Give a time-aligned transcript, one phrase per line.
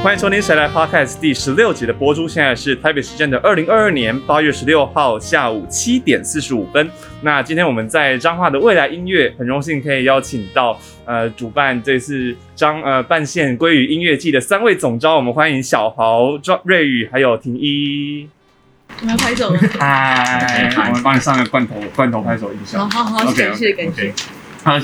[0.00, 2.28] 欢迎收听《谁来 Podcast》第十六集的播出。
[2.28, 6.88] 现在是台北时间的二零二二年八月十六号下午七点四十五分。
[7.22, 15.16] 那今天我们在彰化的未来音乐，很荣幸可以邀请到呃主办这次彰呃半线归于音乐季的三位总召。
[15.16, 18.28] 我们欢迎小豪、庄瑞宇还有婷一。
[19.00, 19.58] 我们要拍手了。
[19.80, 22.88] 嗨，我们帮你上个罐头罐头拍手音效。
[22.88, 24.14] 好好好，感谢感谢。
[24.62, 24.78] 好，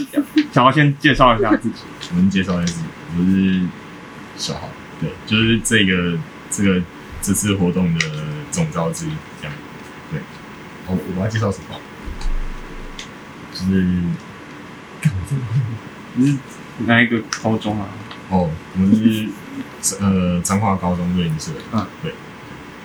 [0.53, 1.83] 小豪先介绍一下自己。
[2.11, 2.87] 我们介绍一下自己，
[3.17, 3.61] 我是
[4.37, 4.69] 小豪。
[5.05, 6.19] 对，就是这个
[6.51, 6.81] 这个
[7.21, 8.07] 这次活动的
[8.51, 9.55] 总召之一，这样。
[10.11, 10.21] 对，
[10.87, 11.79] 我我要介绍什么？
[13.53, 13.85] 就是，
[16.15, 16.39] 你是
[16.87, 17.87] 哪一个高中啊？
[18.31, 19.29] 哦，我们是
[20.01, 21.53] 呃彰化高中瑞音社。
[21.73, 22.15] 嗯，对，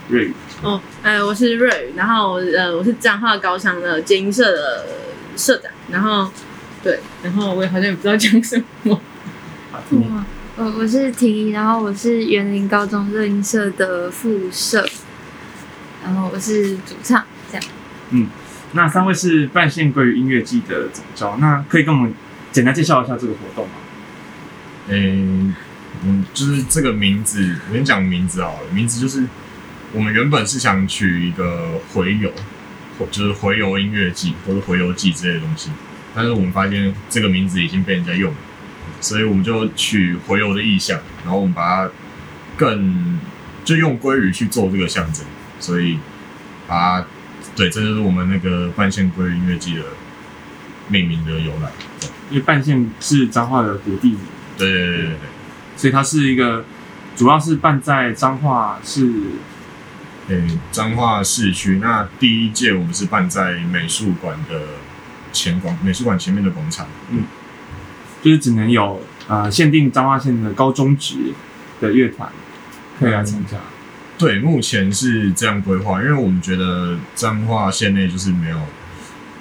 [0.09, 0.33] 瑞。
[0.61, 4.85] 哦，呃，我是瑞，然后呃我是彰化高商的精英社的
[5.37, 6.29] 社长，然后
[6.83, 8.99] 对，然后我也好像也不知道讲什么。
[9.71, 10.25] 哇。
[10.61, 14.85] 我我是婷，然后我是园林高中热音社的副社，
[16.03, 17.65] 然后我是主唱，这样。
[18.09, 18.27] 嗯，
[18.73, 22.13] 那三位是半线归于音乐季的总召，那可以跟我们
[22.51, 23.71] 简单介绍一下这个活动吗？
[24.89, 29.23] 嗯、欸，嗯，就是这个名字，我先讲名字好了，名字就是
[29.93, 32.33] 我们原本是想取一个回游，
[33.09, 35.71] 就是回游音乐季或者回游季之类的东西，
[36.13, 38.37] 但是我们发现这个名字已经被人家用了。
[39.01, 41.91] 所以我们就取回游的意象，然后我们把它
[42.57, 43.19] 更
[43.63, 45.25] 就用鲑鱼去做这个象征，
[45.59, 45.97] 所以
[46.67, 47.07] 把它
[47.55, 49.83] 对，这就是我们那个半线鲑鱼音乐季的
[50.89, 51.71] 命名的由来。
[52.29, 54.19] 因为半线是彰化的古地名，
[54.57, 55.15] 对对对对对，
[55.77, 56.65] 所以它是一个
[57.15, 59.11] 主要是办在彰化市，
[60.27, 61.79] 诶彰化市区。
[61.81, 64.61] 那第一届我们是办在美术馆的
[65.31, 67.23] 前广美术馆前面的广场，嗯。
[68.21, 71.15] 就是只能有呃限定彰化县的高中职
[71.79, 72.29] 的乐团
[72.99, 73.57] 可以来参加。
[74.17, 78.57] 对，目前是这样规划，因为我们觉得彰化县内就是没有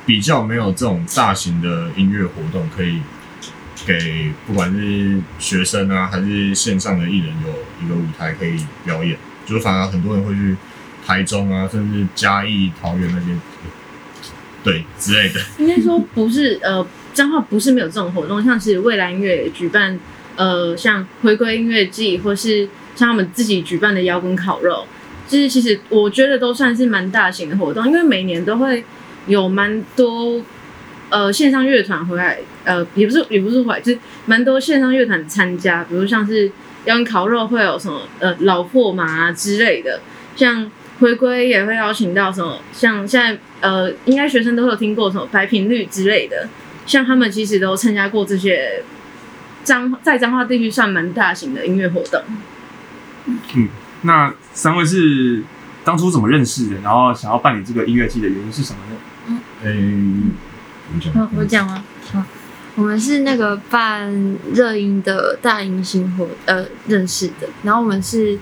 [0.07, 3.01] 比较没有这种大型的音乐活动可以
[3.85, 10.57] 给不管是学生啊还是线上的艺人有一个舞台可以表演，就是反而很多人会去
[11.05, 13.41] 台中啊，甚至嘉义、桃园那边，
[14.63, 15.41] 对之类的。
[15.59, 16.87] 应该说不是呃。
[17.19, 19.99] 彰化不是没有这种活动，像是未来音乐举办，
[20.37, 24.87] 呃，像回归音乐季，或是像他们自己举办的摇滚烤肉，
[25.27, 28.85] 就是其实我觉得都算是蛮大型的活动，因为每年都会
[29.27, 30.41] 有蛮多
[31.09, 36.47] 呃线上乐团回来，呃，也不是也不是回来，就是蛮多线上乐团参加，比如像是
[36.85, 40.01] 摇滚烤肉会有什么呃老破麻啊之类的，
[40.37, 40.71] 像
[41.01, 46.49] 回归也会邀请到什么，像现在呃应该学生都会有听过什么白频率之类的。
[46.89, 48.83] 像他们其实都参加过这些
[49.63, 52.23] 彰在彰化地区算蛮大型的音乐活动。
[53.27, 53.69] 嗯，
[54.03, 55.43] 那三位是
[55.85, 56.81] 当初怎么认识的？
[56.81, 59.41] 然后想要办理这个音乐季的原因是什么呢？
[59.65, 60.31] 嗯，
[60.95, 61.85] 欸、我讲，我讲吗？
[62.11, 62.25] 好，
[62.77, 68.39] 我们是那个办热音的大迎新活呃认识的，然后我们是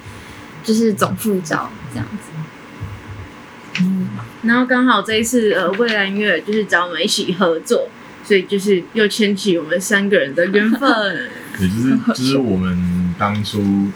[0.62, 3.80] 就是总副招这样子。
[3.80, 4.08] 嗯，
[4.42, 7.88] 然后刚好这一次呃未来音乐就是找我们一起合作。
[8.26, 11.30] 所以就是又牵起我们三个人的缘分。
[11.60, 13.88] 也，就是就是我们当初，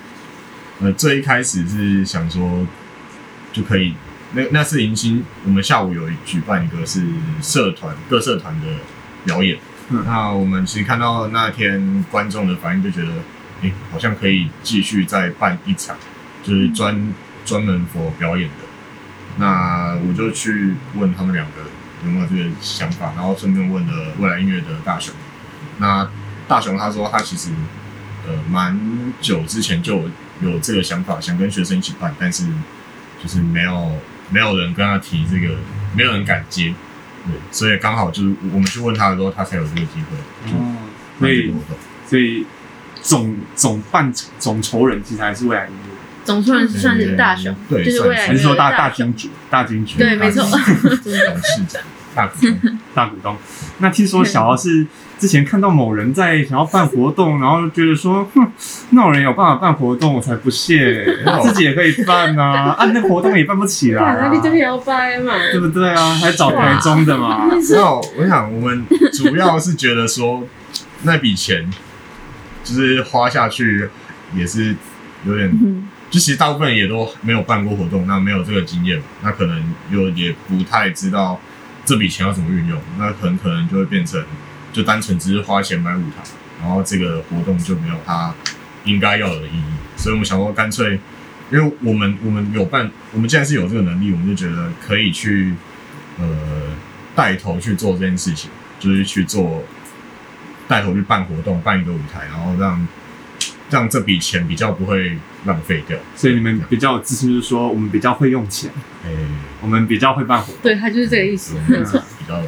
[0.81, 2.65] 呃，最一开始是想说，
[3.53, 3.95] 就可以
[4.35, 7.03] 那那次迎新，我们下午有举办一个是
[7.43, 8.67] 社团各社团的
[9.25, 9.59] 表演。
[9.89, 10.05] 嗯。
[10.07, 13.09] 那我们其实看到那天观众的反应，就觉得，
[13.63, 15.97] 哎、欸，好像可以继续再办一场，
[16.45, 17.13] 就是专
[17.45, 18.55] 专门 for 表演的。
[19.39, 21.70] 那我就去问他们两个。
[22.05, 23.13] 有没有这个想法？
[23.17, 25.15] 然后顺便问了未来音乐的大雄。
[25.79, 26.09] 那
[26.49, 27.51] 大雄他说他其实
[28.27, 28.79] 呃蛮
[29.21, 30.03] 久之前就
[30.41, 32.47] 有这个想法，想跟学生一起办，但是
[33.23, 33.99] 就是没有
[34.31, 35.57] 没有人跟他提这个，
[35.95, 36.75] 没有人敢接。
[37.27, 40.53] 对，所以刚好就是我们去问他的时候，他才有这个机会。
[40.53, 40.77] 哦，
[41.19, 41.55] 所以
[42.07, 42.47] 所以
[43.03, 45.90] 总总办总筹人其实还是未来音乐。
[46.31, 51.83] 总算是算是大雄，对，就是未来还是说大大金主，大金主，对，没错， 董事长，
[52.15, 53.37] 大股东， 大股东。
[53.79, 54.87] 那听说小豪是
[55.19, 58.53] 之前看到某人在想要办活动，然后觉得说，哼，
[58.91, 61.05] 那种人有办法办活动，我才不屑，
[61.43, 66.15] 自己也可以办啊，啊，那活动也办不起来，那你这边要办嘛，对不对啊？
[66.15, 67.47] 还找台中的嘛？
[67.47, 70.47] 没有，我想我们主要是觉得说，
[71.03, 71.69] 那笔钱
[72.63, 73.89] 就是花下去
[74.35, 74.75] 也是
[75.25, 75.51] 有点。
[76.11, 81.41] 就其实大部分人也都没有办过活动，那没有这个经验，那可能又也不太知道
[81.85, 84.21] 这笔钱要怎么运用，那很可能就会变成
[84.73, 86.17] 就单纯只是花钱买舞台，
[86.61, 88.35] 然后这个活动就没有它
[88.85, 90.99] 应该要有的意义，所以我们想说干脆，
[91.53, 95.55] 因为我们我们有办，我们既然是有这个能力，我们就觉得可以去
[96.19, 96.27] 呃
[97.15, 99.63] 带头去做这件事情，就是去做
[100.67, 102.85] 带头去办活动，办一个舞台，然后让
[103.71, 105.99] 让这笔钱比较不会浪费掉。
[106.15, 108.71] 所以你们比较有自信，就是说我们比较会用钱，
[109.05, 109.11] 哎、
[109.61, 110.57] 我们比较会办活动。
[110.63, 112.43] 对他就是这个意思，比没错，较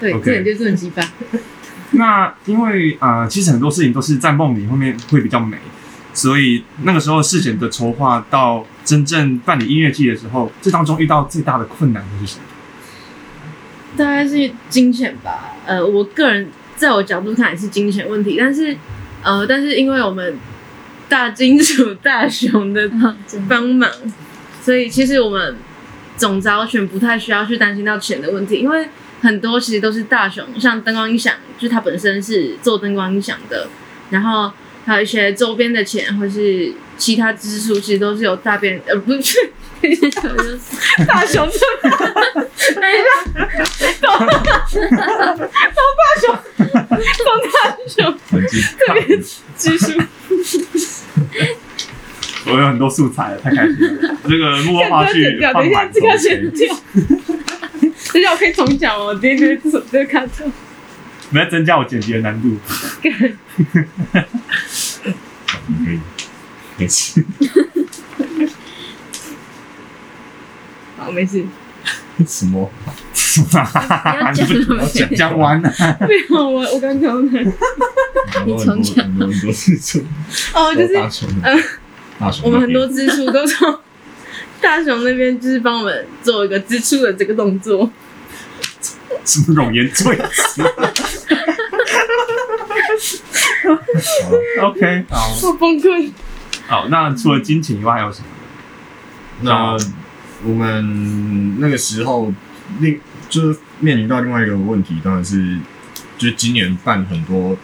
[0.00, 1.02] 对，OK 这点就是很鸡巴。
[1.92, 5.56] 那因为呃，其实很多事情都是在梦里后面会比较美，
[6.12, 12.44] 所以那个时候事前的筹划到真正办理音乐季的时候，这当中遇到最大的困难会是什么？
[13.96, 18.76] 大概是金钱吧，呃，我个人在我角度看也是金钱问题，但是
[19.24, 20.38] 呃，但是因为我们
[21.08, 22.88] 大金主大熊的
[23.48, 23.90] 帮忙，
[24.62, 25.56] 所以其实我们
[26.16, 28.88] 总招选不太需要去担心到钱的问题，因为。
[29.22, 33.66] 很多其实都是大熊，像灯光音响，就是他本身是做灯光音响的，
[34.10, 34.52] 然后
[34.84, 39.38] 还有一些周边的钱或是其他支出，其实都是由大边呃不是，
[41.06, 41.92] 大雄出，等
[42.90, 43.08] 一下，
[44.00, 44.48] 都都大
[46.20, 46.24] 雄，
[46.58, 47.56] 都大
[47.88, 47.98] 雄
[48.78, 49.22] 这边
[49.56, 49.84] 支出，
[52.46, 56.76] 我有很多素材了，太开心了，这个幕后花絮等一下这个剪掉。
[58.12, 60.44] 等下我可以重讲哦，今天这这个卡特，
[61.30, 62.56] 没有增加我剪辑的难度。
[63.02, 63.08] 可
[65.90, 65.98] 以，
[66.76, 67.24] 没事。
[71.04, 71.44] 好，没事。
[72.26, 72.70] 什么？
[73.12, 74.88] 你要讲 什么？
[75.16, 75.70] 讲完了。
[76.08, 77.52] 没有，我我刚刚呢。
[78.46, 79.04] 你重讲。
[79.04, 80.02] 很多很多支出。
[80.54, 80.96] 哦，就是
[81.42, 81.62] 嗯，
[82.42, 83.78] 我们很多支出都从
[84.62, 87.90] 大雄那边，就是帮我们做一个支出的这个动作。
[89.24, 90.62] 什么冗言赘词
[94.62, 96.10] ？OK，好，好崩溃。
[96.66, 98.26] 好，那除了金钱以外还有什么？
[99.42, 99.76] 那
[100.44, 102.32] 我们那个时候
[102.80, 105.58] 另就是面临到另外一个问题，当然是
[106.16, 107.56] 就是今年办很多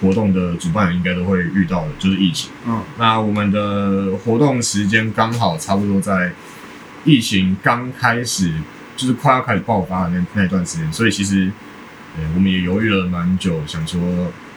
[0.00, 2.50] 活动的主办人应该都会遇到的，就是疫情。
[2.66, 6.32] 嗯，那我们的活动时间刚好差不多在
[7.04, 8.52] 疫情刚开始。
[8.98, 11.48] 就是快要开始爆发的那那段时间，所以其实，
[12.16, 14.00] 呃，我们也犹豫了蛮久，想说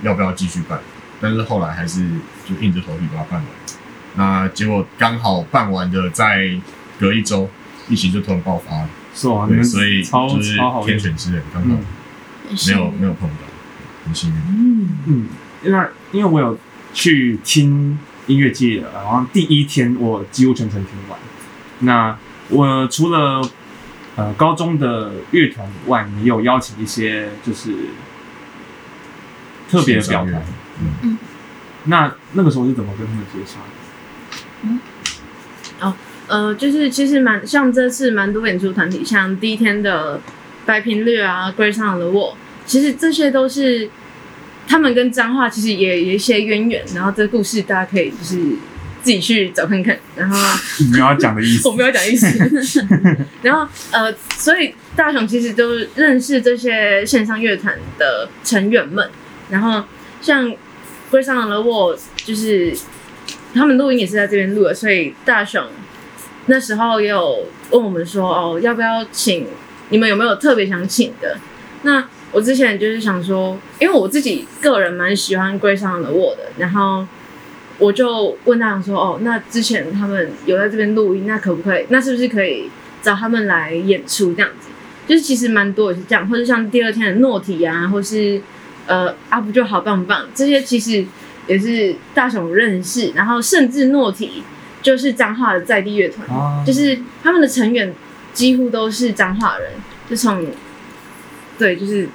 [0.01, 0.79] 要不要继续办，
[1.19, 2.09] 但是后来还是
[2.43, 3.45] 就硬着头皮把它办完。
[4.15, 6.59] 那结果刚好办完的，在
[6.99, 7.47] 隔一周，
[7.91, 13.35] 疫情就突然爆发了，是啊，对，所以超就是天选之人刚好没有、嗯、没有碰到，
[14.05, 14.35] 很幸运。
[14.37, 14.89] 嗯。
[15.05, 15.27] 嗯，
[15.63, 16.57] 因为因为我有
[16.93, 21.19] 去听音乐季的，然后第一天我几乎全程听完。
[21.79, 22.17] 那
[22.49, 23.41] 我除了
[24.15, 27.73] 呃，高中的乐团以外，也有邀请一些就是
[29.69, 30.41] 特别的表演。
[31.01, 31.17] 嗯，
[31.85, 33.65] 那那个时候是怎么跟他们接洽的？
[34.63, 34.79] 嗯，哦，
[36.31, 40.19] 呃，就是其实蛮像这次蛮多演出团体，像第一天的
[40.65, 42.35] 白频率啊，Grace on the Wall，
[42.65, 43.89] 其实这些都是
[44.65, 48.39] 他们跟彰化其实也有一些渊源，然后这个故事大家可以就是。
[49.03, 50.37] 自己去找看看，然后
[50.91, 52.27] 没有要讲的意思， 我没有讲意思。
[53.41, 59.09] 然后呃，所以大雄其实都认识这些线上乐团的成员们。
[59.49, 59.83] 然后
[60.21, 60.45] 像
[61.09, 62.77] 《Grace on the Wall》，就是
[63.55, 65.65] 他们录音也是在这边录的，所以大雄
[66.47, 69.47] 那时候也有问我们说：“哦，要不要请？
[69.89, 71.37] 你们有没有特别想请的？”
[71.83, 77.05] 那我之前就是想说，因为我自己个人蛮喜欢《Grace on the Wall》的，然后。
[77.79, 81.85] 我就问大雄说：“哦，那之前他们有在这边录音，那可不可以？
[81.89, 82.69] 那是不是可以
[83.01, 84.69] 找他们来演出这样子？
[85.07, 88.39] 就是其实蛮多也是这样，或者像第二天的诺体啊，或是
[88.85, 91.03] 呃阿不就好棒棒，这些其实
[91.47, 94.43] 也是大雄认识，然后甚至诺体
[94.81, 97.93] 就是彰化的在地乐团，啊、就是他们的成员
[98.33, 99.71] 几乎都是彰化人，
[100.09, 100.45] 就从
[101.57, 102.07] 对，就是。”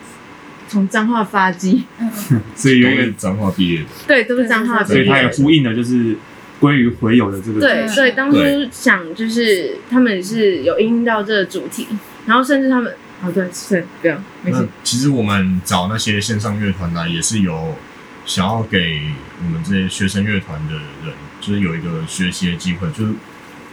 [0.68, 1.84] 从彰化发迹，
[2.56, 6.16] 所以因为彰化毕业的，对，都是彰化毕业，所以他也呼应了就是
[6.58, 8.36] 归于回友的这个对，所以当初
[8.72, 11.86] 想就是他们是有应到这个主题，
[12.26, 12.92] 然后甚至他们
[13.22, 14.66] 哦对对不要没事。
[14.82, 17.76] 其实我们找那些线上乐团来也是有
[18.24, 19.02] 想要给
[19.44, 21.14] 我们这些学生乐团的人，
[21.46, 23.12] 就是有一个学习的机会，就是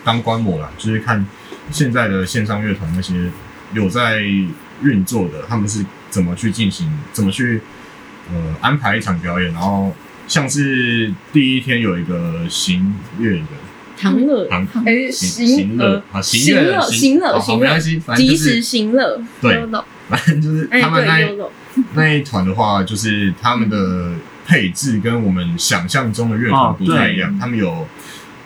[0.04, 1.26] 当观摩啦，就是看
[1.72, 3.32] 现在的线上乐团那些
[3.74, 4.22] 有在
[4.84, 5.84] 运作的，他们是。
[6.14, 6.88] 怎么去进行？
[7.12, 7.60] 怎么去
[8.32, 9.52] 呃安排一场表演？
[9.52, 9.92] 然后
[10.28, 13.46] 像是第一天有一个行乐的
[13.98, 19.66] 唐乐，唐哎行乐啊行乐行乐行乐没关系，反正就是即时行乐对，
[20.08, 21.50] 反正就是他们那
[21.96, 24.12] 那一团的话，就是他们的
[24.54, 27.88] 配置跟我们想象中的乐团不太一样，哦、他们有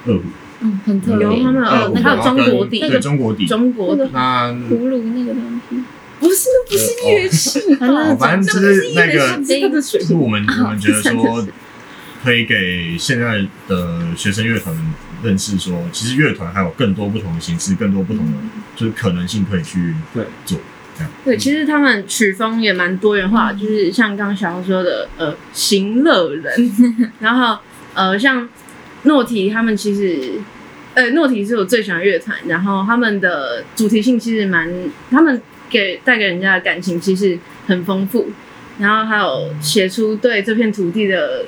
[0.05, 0.23] 二胡，
[0.61, 5.83] 嗯，很特别，有他们有二胡，还有中国底，对中国底，中国笛，那葫芦那个东西。
[6.21, 7.59] 不是，不是乐器，
[8.17, 11.45] 反正就是那个，是是我们我们觉得说，
[12.23, 14.73] 可以给现在的学生乐团
[15.21, 18.31] 认识说，其实乐团还有更多不同的形式，更多不同的
[18.77, 20.23] 就是可能性可以去对。
[20.45, 20.57] 做。
[21.23, 26.53] 对，其实他们曲风也蛮多元化，就是像刚刚小红说的，呃，行乐人，
[27.19, 27.57] 然后
[27.93, 28.47] 呃，像
[29.03, 30.33] 诺提他们其实，
[30.93, 34.69] 呃，诺提是我最喜欢乐团，然后他们的主题性其实蛮
[35.11, 35.41] 他们。
[35.69, 37.37] 给带给人家的感情其实
[37.67, 38.29] 很丰富，
[38.79, 41.43] 然后还有写出对这片土地的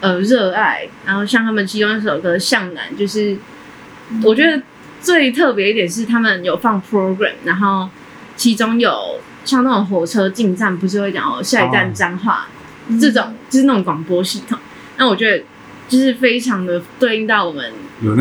[0.00, 3.36] 呃热爱，然后像他们其中一首歌《向南》，就是
[4.22, 4.62] 我觉得
[5.02, 7.86] 最特别一点是他们有放 program，然后
[8.36, 12.46] 其中有像那种火车进站不是会讲哦下一站脏话、
[12.88, 14.58] 哦、这种就是那种广播系统，
[14.96, 15.44] 那我觉得
[15.88, 17.72] 就是非常的对应到我们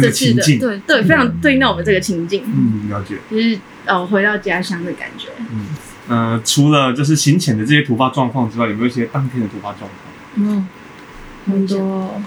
[0.01, 3.60] 这次的对对，非常对应到我们这个情境，嗯，了解，就是。
[3.86, 5.27] 哦，回到家乡的感觉。
[5.51, 5.67] 嗯，
[6.08, 9.89] 呃，除了就是行前的这些突发状况之外，有没有一些当天的突发状况？
[10.36, 10.65] 嗯，
[11.46, 12.22] 很多。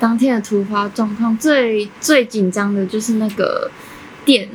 [0.00, 3.70] 当天的突发状况最最紧张的就是那个
[4.24, 4.48] 电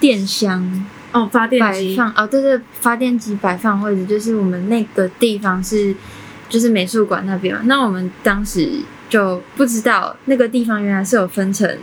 [0.00, 5.94] 电箱哦，发电机摆放哦，对对，发电机摆放位置就是我们那个地方是
[6.50, 7.62] 就是美术馆那边嘛。
[7.64, 8.68] 那我们当时
[9.08, 11.78] 就不知道那个地方原来是有分成。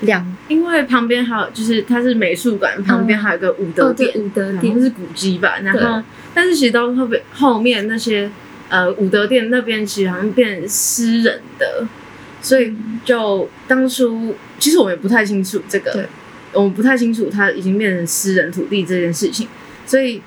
[0.00, 5.60] 两，因为旁边还有，就是它是美术馆，旁边还有个武德殿，武德殿是古迹吧。
[5.62, 6.02] 然后，
[6.34, 8.30] 但是其实到后边后面那些，
[8.68, 11.86] 呃，武德殿那边其实好像变私人的，
[12.42, 16.06] 所以就当初其实我们也不太清楚这个，对，
[16.54, 19.46] 我们不太清楚它已经变成私人土地这件事情，
[19.86, 20.22] 所以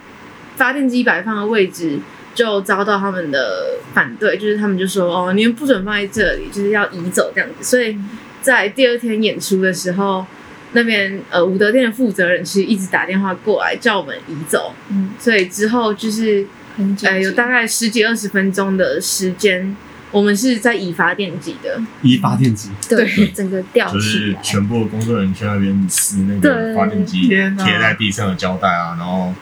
[0.55, 1.99] 发电机摆放的位置
[2.35, 7.97] 就遭到他们的反对，就是他们就说哦，你们不准放在这里，就是要移走这样子，所以。
[8.39, 10.25] 在第二天演出的时候，
[10.71, 16.45] 那边呃武德殿的负责人其实一直打电话过来叫我们移走，嗯，所以之后就是
[16.77, 19.75] 很呃有大概十几二十分钟的时间，
[20.11, 29.33] 我们是在移发电机的，移发电机，对，整个吊就是全部的工作人员去那边撕那个发电机贴在地上的胶带啊，然后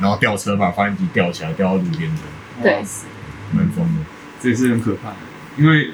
[0.00, 2.20] 然后吊车把发电机吊起来，吊到路边的，
[2.62, 2.72] 对，
[3.52, 4.02] 蛮疯的，
[4.40, 5.16] 这也是很可怕的，
[5.56, 5.90] 因为。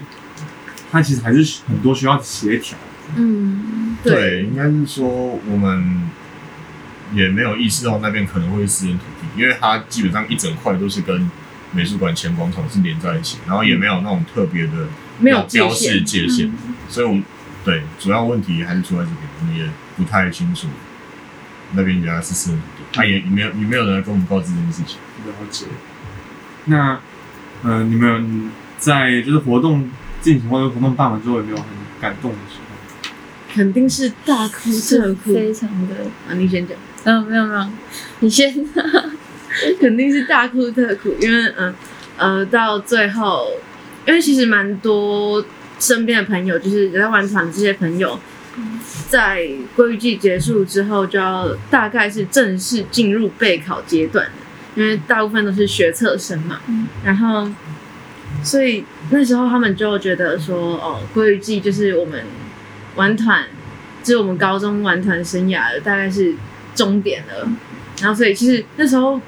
[0.89, 2.79] 它其实还是很多需要协调。
[3.17, 5.09] 嗯，对，对，应该是说
[5.51, 6.09] 我们
[7.13, 11.29] 也没有意识到那边可能会是私人土地，因为它基本上一整块都是跟
[11.77, 14.73] 美术馆前广场是连在一起，然后也没有那种特别的
[15.21, 17.23] 没有标示界限，嗯、所以我们
[17.65, 20.67] 对主要问题还是出在这边，我们也不太清楚
[21.75, 24.97] 那边原来是私人土地，他、嗯啊、也没有也没有人来跟我们告知这件事情。
[25.27, 25.67] 了解。
[26.65, 26.99] 那
[27.63, 29.89] 呃，你们在就是活动。
[30.23, 31.67] 进行或者活动办完之后有没有很
[32.01, 33.13] 感动的时候？
[33.55, 35.95] 肯定是大哭特哭，非常的
[36.29, 36.35] 啊！
[36.35, 36.77] 你先讲。
[37.05, 37.69] 嗯，没有没有，
[38.21, 38.53] 你先。
[39.81, 41.75] 肯定是大哭特哭，因为嗯
[42.17, 43.53] 呃到最后，
[44.07, 45.45] 因为其实蛮多
[45.79, 48.19] 身边的朋友，就是在玩团这些朋友，
[49.09, 54.27] 在归语季结束之后，就要大概是正式进入备考阶段，
[54.75, 56.61] 因为大部分都是学测生嘛，
[57.05, 57.49] 然后。
[58.43, 62.23] 所以那时候他们就觉得说，哦，归语季就是我们
[62.95, 63.45] 玩团，
[64.03, 66.35] 就是我们高中玩团生涯的大概是
[66.75, 67.49] 终点了。
[68.01, 69.19] 然后，所以其实那时候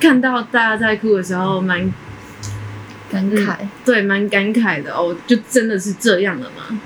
[0.00, 1.92] 看到大家在哭的时候，蛮
[3.10, 6.80] 感慨，嗯，对，蛮感慨的哦，就真的是这样了嘛。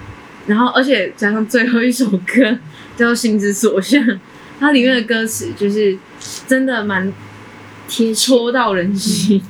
[0.46, 2.58] 然后，而且加上最后一首歌
[2.96, 4.02] 叫做《心之所向》，
[4.58, 5.96] 它里面的歌词就是
[6.46, 7.12] 真的蛮
[7.88, 9.48] 贴戳到人心，嗯，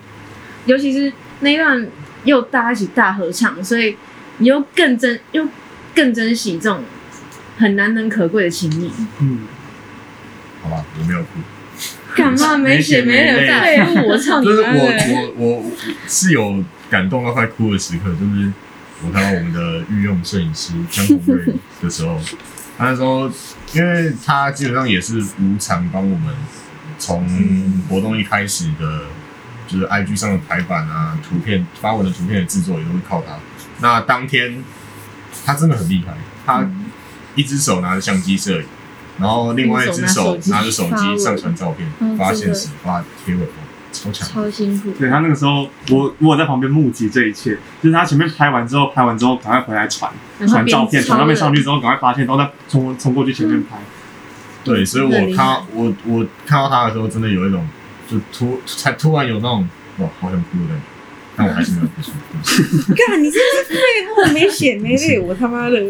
[0.66, 1.88] 尤其是那一段。
[2.24, 3.96] 又大家一起大合唱，所以
[4.38, 5.44] 你又更珍又
[5.92, 6.84] 更珍惜这种
[7.58, 8.92] 很难能可贵的情谊。
[9.18, 9.40] 嗯，
[10.62, 11.40] 好吧，我没有哭。
[12.14, 13.46] 干嘛没血没泪？
[13.46, 14.46] 对，我操你！
[14.46, 15.64] 就是我我我
[16.06, 18.52] 是有感动到快哭的时刻，就是
[19.04, 22.20] 我看到我们的御用摄影师江宏瑞的时候，
[22.78, 23.30] 他那时候
[23.72, 26.34] 因为他基本上也是无偿帮我们
[26.98, 27.26] 从
[27.88, 29.02] 活动一开始的。
[29.68, 33.38] 就是 IG 上的排版啊，图片发文的图片的制作也都会靠他。
[33.80, 34.62] 那当天
[35.46, 36.12] 他真的很厉害，
[36.44, 36.68] 他
[37.36, 38.66] 一只手拿着相机摄影，
[39.22, 41.88] 然后另外一只手拿着手机上传照片，
[42.18, 43.46] 发现时发贴文，
[43.92, 44.90] 超强，超辛苦。
[44.98, 50.12] 对他那个时候，我我在旁边目击这一切，就是他前面拍完之后，拍完之后赶快回来传
[50.46, 53.78] 传照片，传照片上去之后，赶快发现，然后再冲冲过去前面拍。
[54.64, 57.66] 对，所以我看我我看到他的时候，真的有一种。
[58.10, 60.82] 就突才突然有那种哇，好想哭的感觉。
[61.34, 62.12] 但我还是没有哭出。
[62.92, 63.74] 干，你这是废
[64.14, 65.78] 话，没血没泪，我他妈的。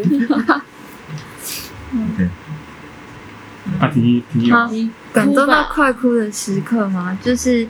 [1.91, 2.29] OK，
[3.79, 4.69] 啊，婷宜婷宜，好。
[5.13, 7.15] 感动到快哭的时刻吗？
[7.21, 7.67] 就是，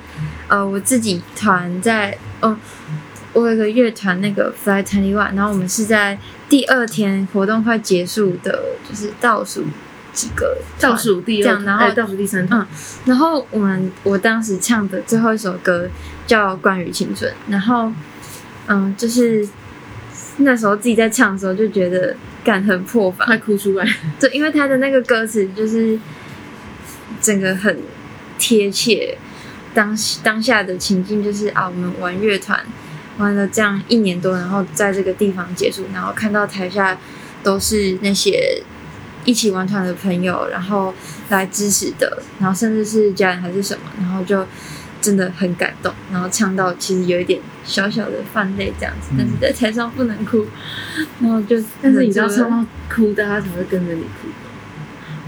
[0.48, 2.56] 呃，我自己团在，哦，
[3.34, 6.18] 我有个乐团，那个 Fly Twenty One，然后我们是在
[6.48, 9.66] 第二天活动快结束的，就是倒数
[10.14, 12.48] 几个倒数第二，这样然后哎倒数第三。
[12.50, 12.66] 嗯，
[13.04, 15.90] 然后我们我当时唱的最后一首歌
[16.26, 17.92] 叫《关于青春》，然后，
[18.68, 19.46] 嗯，就是
[20.38, 23.88] 那时候自己在唱的时候就觉得感很破防，快哭出来。
[24.20, 25.98] 对，因为他的那个歌词就是
[27.22, 27.80] 整个很
[28.40, 29.18] 贴切
[29.74, 32.60] 当当下的情境，就是啊，我们玩乐团
[33.18, 36.98] 玩了这样一年多，然后在这个地方结束，然后看到台下
[37.44, 38.62] 都是那些
[39.26, 40.94] 一起玩团的朋友，然后
[41.30, 44.46] 来支持的，然后甚至是家人还是什么，然后就
[45.04, 50.48] 真的很感动，然后唱到其实有一点小小的泛泪这样子，但是在台上不能哭，
[51.20, 54.30] 然后就但是你知道唱到哭，大家才会跟着你哭。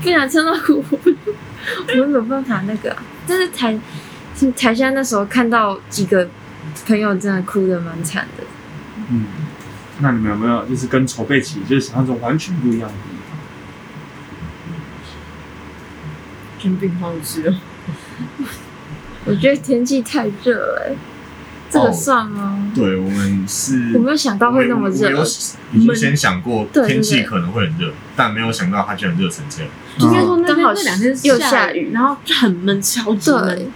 [0.02, 3.04] 不想唱到哭，我没有办法那个、啊。
[3.28, 3.78] 但是台
[4.56, 6.30] 台下那时候看到几个
[6.88, 8.44] 朋友真的哭的蛮惨的。
[9.10, 9.26] 嗯，
[10.00, 13.10] 那你们有没有就是跟筹备期就是想象中完全不一样的地
[16.60, 16.62] 方？
[16.62, 17.56] 生病好吃哦。
[19.26, 20.96] 我觉得天气太热了、欸，
[21.70, 22.72] 这个哦算吗？
[22.76, 25.24] 对我们是，我没有想到会那么热我们有
[25.74, 29.72] 已经先想过天气可能会很热，但没有想到它居然热成这样。
[30.00, 33.68] 应该说那刚好那两天又下下雨然后就很闷，超级闷。，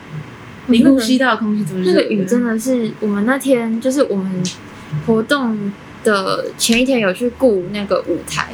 [0.68, 4.44] 你呼吸到的空气都是那个雨真的是我们那天就是我们
[5.08, 5.72] 活动
[6.03, 8.50] 的前一天有去顾那个舞台，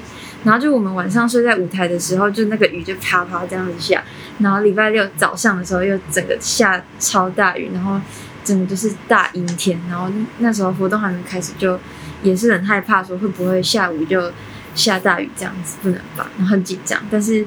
[0.46, 4.02] 然后就我们晚上睡在舞台的时候，就那个雨就啪啪这样子下，
[4.40, 8.00] 然后礼拜六早上的时候又整个下超大雨，然后
[8.46, 11.78] 整个就是大阴天，然后那时候活动还没开始就
[12.24, 14.32] 也是很害怕说会不会下午就
[14.74, 17.46] 下大雨这样子不能吧，然后很紧张，但是。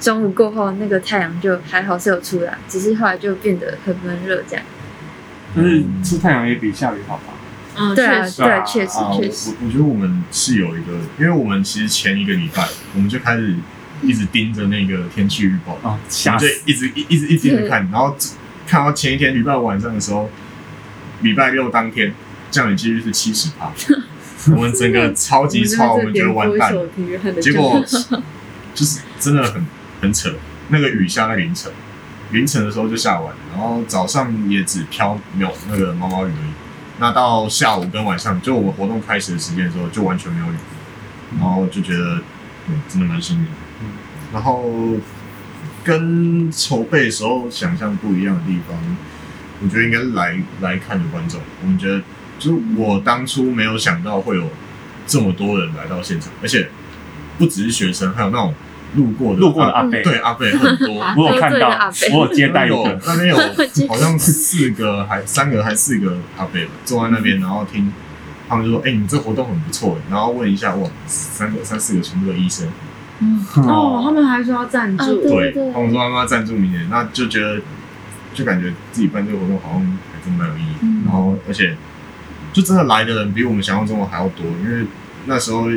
[0.00, 4.64] 中午过后，那个太阳就还好是有出来，只是后来就变得很闷热这样。
[5.54, 7.34] 但是出太阳也比下雨好吧？
[7.76, 9.50] 嗯，对啊确实对，啊确实确实。
[9.60, 13.54] 我我觉得我们是有一个，因为我们其实前一个礼拜我们就开始
[14.02, 16.72] 一直盯着那个天气预报，啊，我吓死们就！
[16.72, 18.16] 一直一一直一直一直看，然后
[18.66, 20.30] 看到前一天礼拜五晚上的时候，
[21.22, 22.12] 礼拜六当天
[22.50, 23.70] 降雨几率是七十趴，
[24.56, 26.74] 我们整个超级超，我们觉得完蛋，
[27.40, 27.82] 结果
[28.74, 29.66] 就是真的很
[30.00, 30.32] 很扯。
[30.72, 31.72] 那个雨下在凌晨，
[32.30, 36.49] 凌晨的时候就下完了，然后早上也只飘没有那个毛毛雨而已。
[37.00, 40.56] 那到下午跟晚上，就我们活动开始的时间的时候，就完全没有雨，
[41.40, 42.18] 然后就觉得，
[42.66, 43.46] 对，真的蛮幸运。
[44.32, 44.70] 然后
[45.82, 48.78] 跟筹备的时候想象不一样的地方，
[49.62, 51.40] 我觉得应该是来来看的观众。
[51.62, 52.02] 我们觉得，
[52.38, 54.48] 就是我当初没有想到会有
[55.06, 56.68] 这么多人来到现场，而且
[57.38, 58.54] 不只是学生，还有那种。
[58.96, 61.68] 路过的路过的阿贝，对阿贝很多， 我有看到，
[62.12, 63.36] 我有接待一个，那边有
[63.88, 67.92] 好像是四个还三个还四个阿贝坐在那边，然后听
[68.48, 72.68] 他们就说：“哎，你这活动很不错。”然后问一下，哇，三个三四个全部的医生，
[73.68, 77.60] 哦，他们还说要赞助，对，他们说他们要赞助明年，那就觉得
[78.34, 79.80] 就感觉自己办这个活动好像
[80.12, 81.04] 还真蛮有意义。
[81.06, 81.76] 然后而且
[82.52, 84.86] 就真的来的人比我们想象中的还要多，因为
[85.26, 85.68] 那时候。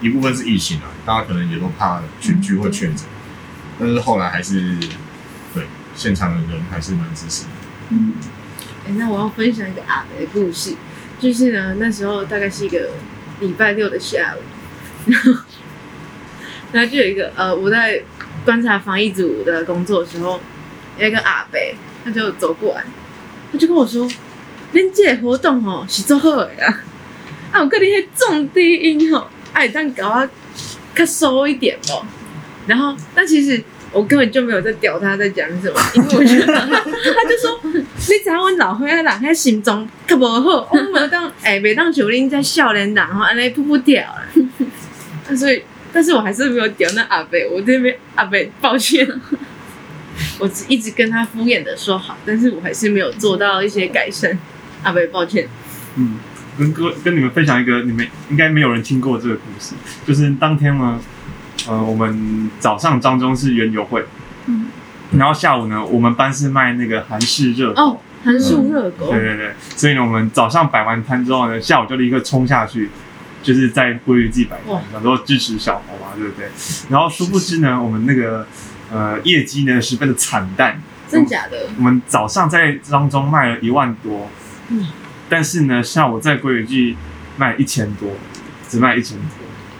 [0.00, 2.98] 一部分是疫情啊，大家可能也都怕群聚会确诊，
[3.78, 4.76] 但是后来还是
[5.52, 7.50] 对现场的人还是蛮支持的。
[7.90, 8.12] 嗯，
[8.86, 10.74] 哎、欸，那我要分享一个阿北的故事，
[11.18, 12.90] 就是呢，那时候大概是一个
[13.40, 15.32] 礼拜六的下午，然后，
[16.72, 18.00] 然后就有一个呃，我在
[18.44, 20.40] 观察防疫组的工作的时候，
[20.96, 22.84] 有一个阿北，他就走过来，
[23.50, 24.08] 他就跟我说
[24.72, 26.82] ：“恁这个活动哦是做好的啊，
[27.50, 30.28] 啊，我跟你迄重低音哦。”哎，但搞啊，
[30.94, 32.04] 较收一点哦。
[32.66, 44.22] 然后，但其实我根本就没有在屌他在讲什么，因为我觉得他就说，你知影阮老岁仔人，迄心脏较无好，我没当哎，每当九零在少年人吼，安尼噗噗跳啊。
[45.34, 49.08] 所以，但是我还是没有屌那阿北，我这边阿北抱歉，
[50.38, 54.38] 我只一直跟他敷衍的说好，但是我还是没有做到一些改善，
[54.82, 55.48] 阿伯抱歉。
[55.96, 56.18] 嗯。
[56.58, 60.98] 跟哥跟你们分享一个你们应该没有人听过这个故事，就是当天呢，
[61.68, 64.04] 呃，我们早上当中是园游会，
[64.46, 64.66] 嗯，
[65.12, 72.90] 然后下午呢，我们班是卖那个韩式热狗，哦，韩式热狗，对对对，所以呢，我们早上摆完摊之后呢，下午就立刻冲下去，
[73.42, 76.48] 就是在归于自己摆摊，想说支持小红嘛，对不对？
[76.90, 78.46] 然后殊不知呢，我们那个
[78.90, 81.68] 呃业绩呢十分的惨淡，真假的？
[81.76, 84.28] 我们早上在当中卖了一万多，
[84.70, 84.86] 嗯。
[85.28, 86.96] 但是呢，下午在归语季
[87.36, 88.10] 卖一千多，
[88.68, 89.26] 只卖一千多，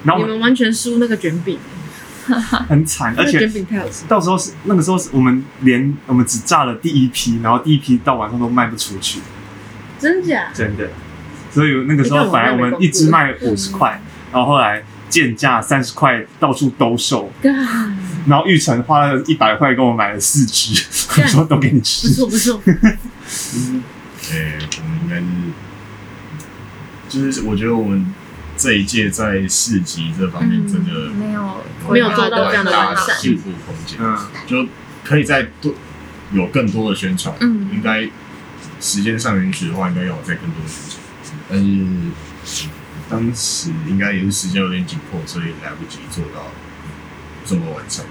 [0.05, 1.59] 然后我们你们完全输那个卷饼，
[2.69, 4.05] 很惨，而且那个卷饼太好吃。
[4.07, 9.21] 到时候是那个时候是我们连我们只炸了第一批，然后第一批到晚上都卖不出去，
[9.99, 10.51] 真假？
[10.55, 10.91] 真的。
[11.51, 17.33] 所以那个时候本来我们一只卖五十块，然后后来贱价三十块到处兜售，
[18.27, 20.85] 然后玉成花了一百块跟我买了四只，
[21.23, 22.11] 我说都给你不吃。
[22.11, 22.77] 错不错， 哎、
[23.57, 24.78] 我们应该是，
[27.09, 28.15] 就是我觉得我们
[28.57, 34.67] 这一届在市集这方面真的嗯没有没有做到这样的完善进步空间，嗯，就
[35.05, 35.73] 可以再多
[36.33, 37.35] 有更多的宣传。
[37.41, 38.09] 嗯应该
[38.81, 41.01] 时间上允许的话，应该要有再更多的宣传。
[41.49, 41.59] 但
[42.45, 42.67] 是
[43.09, 46.53] 当时应该也是时间有点紧迫，所以来不及做到
[47.45, 48.05] 这么完善。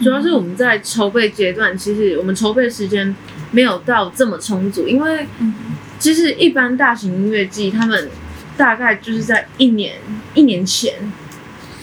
[0.00, 3.14] 主要是我们在筹备阶段，其实我们筹备时间
[3.52, 5.54] 没有到这么充足，因为嗯
[5.98, 8.10] 其实一般大型音乐季，他们
[8.56, 9.94] 大概就是在一年
[10.34, 11.12] 一年前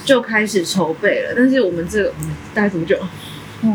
[0.06, 2.14] 就开始筹备了，但是我们这个
[2.54, 2.98] 大概多久？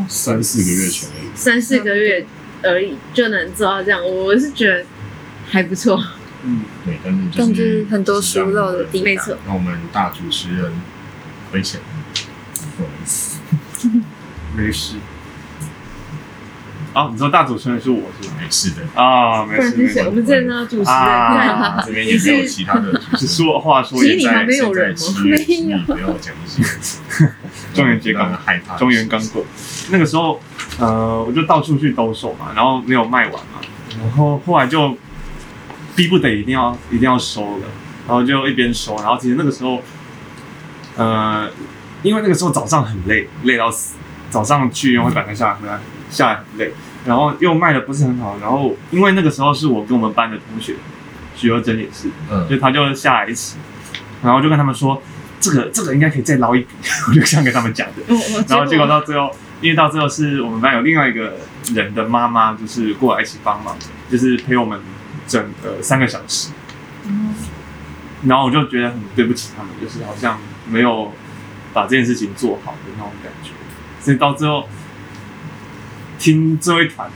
[0.09, 1.29] 三四个月前而已。
[1.35, 2.27] 三四个月
[2.63, 4.85] 而已就能做到这样，我是觉得
[5.49, 6.03] 还不错。
[6.43, 10.73] 嗯，对，但是就是很多疏漏的地方，没错，那我们大主持人
[11.51, 11.81] 亏钱，
[12.77, 13.39] 不好意思。
[14.57, 14.97] 没事。
[16.97, 18.35] 哦，你说大主持人是我是吧？
[18.41, 20.01] 没事的，啊，没事没事？
[20.01, 20.11] 我。
[20.11, 23.47] 们之前呢主持人啊看，这边也没有其他的主只持人。
[23.53, 26.63] 说话说也其实你旁在边有人吗现在七月之不要讲一些
[27.75, 28.79] 中元节刚害怕。
[28.79, 29.45] 中原刚过，
[29.91, 30.41] 那个时候，
[30.79, 33.61] 呃，我就到处去兜售嘛，然后没有卖完嘛，
[34.01, 34.97] 然后后来就
[35.95, 37.67] 逼不得已一定要一定要收了，
[38.09, 39.83] 然后就一边收，然后其实那个时候，
[40.97, 41.47] 呃，
[42.03, 43.97] 因为那个时候早上很累，累到死，
[44.31, 45.79] 早上去然后赶快下来回来，
[46.17, 46.73] 下来很累，
[47.05, 50.75] 然后又卖的不是很好，然后因为那个时候是我跟我们班的同学
[51.35, 53.59] 许若珍也是，嗯所以他就下来一起，
[54.23, 55.03] 然后就跟他们说，
[55.39, 56.69] 这个这个应该可以再捞一笔，
[57.09, 58.03] 我就这样跟他们讲的。
[58.49, 61.35] 然后结果到最后，因为到最后是我们班有另外一个
[61.75, 63.77] 人的妈妈，就是过来一起帮忙，
[64.11, 64.81] 就是陪我们
[65.27, 66.51] 整个三个小时。
[67.05, 67.35] 嗯
[68.27, 71.13] 然后我就觉得很对不起他们，就是好像没有
[71.73, 73.51] 把这件事情做好的那种感觉。
[74.01, 74.67] 所以到最后
[76.19, 77.11] 听最后一团，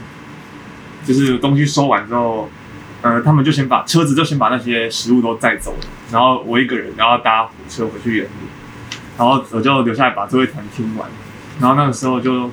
[1.05, 2.49] 就是东西收完之后，
[3.01, 8.31] 呃，他们就先把车子就先把那些食物都载走了，然后我一个人然后搭火车回去原路。
[9.17, 11.07] 然后我就留下来把最后一团听完，
[11.59, 12.49] 然后那个时候就，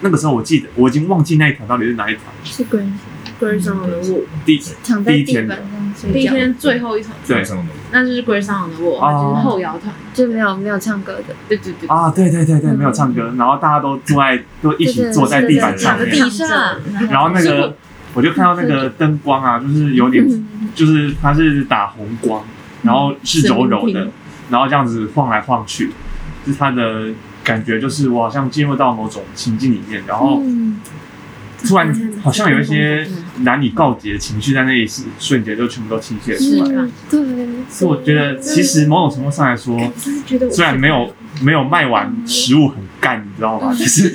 [0.00, 2.92] 那个时候我记得我已经忘记那一团到底是哪一团，是关系。
[3.38, 5.64] 龟上的我第第一天的
[6.12, 7.44] 第一天最后一场，对。
[7.44, 9.92] 上的那就是龟上的我，就是后摇团。
[10.14, 16.76] 就没有没有唱歌的，对对对，啊，对对对对，没有唱歌，然后大家都坐在都一起坐在地板上面，地上
[17.08, 17.74] 然后那个
[18.14, 20.28] 我就看到那个灯光啊，就是有点，
[20.74, 22.44] 就是它是打红光，
[22.82, 24.08] 然后是柔柔的，
[24.50, 25.90] 然后这样子晃来晃去，
[26.44, 27.06] 就是它的
[27.42, 30.78] 感觉就是我好像进入到某种情境里面，然后嗯，
[31.66, 33.06] 突然好像有一些
[33.40, 34.86] 难以告解的情绪在那一
[35.18, 36.82] 瞬间就全部都倾泻出来。
[36.82, 37.20] 了对，
[37.70, 39.78] 所以我觉得，其实某种程度上来说，
[40.50, 43.74] 虽然没有没有卖完，食物很干，你知道吗？
[43.76, 44.12] 可是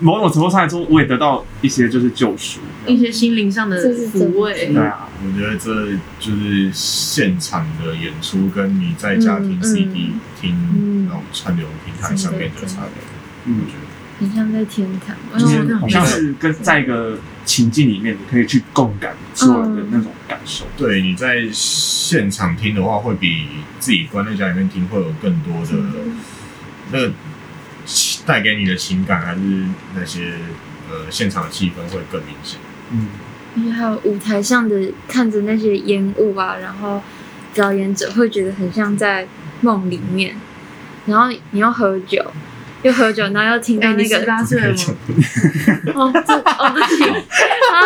[0.00, 2.60] 某种程度上来说，我也得到一些就是救赎。
[2.86, 4.76] 一些心灵上的抚慰对。
[4.76, 13.02] 啊，我觉得这就是现场的演出跟你在家听嗯 CD 嗯听那种串流平台上面的差别。
[13.46, 13.83] 嗯我，觉得
[14.18, 15.16] 很像在天堂。
[15.38, 20.64] 就是好像是跟在一个情境里面，你可以去共感所有的那种感受。
[20.76, 23.46] 对，你在现场听的话，会比
[23.78, 25.72] 自己关在家里面听会有更多的
[26.92, 27.12] 那个
[28.24, 29.40] 带给你的情感，还是
[29.94, 30.34] 那些
[30.90, 32.58] 呃现场的气氛会更明显。
[32.90, 33.08] 嗯，
[33.56, 37.02] 而且还有舞台上的看着那些烟雾啊，然后
[37.52, 39.26] 表演者会觉得很像在
[39.60, 40.36] 梦里面，
[41.06, 42.32] 然后你要喝酒，
[42.84, 44.76] 又喝酒，然后又听到那个十八岁了吗？
[45.94, 47.02] 哦，这哦 不起。
[47.72, 47.80] 啊，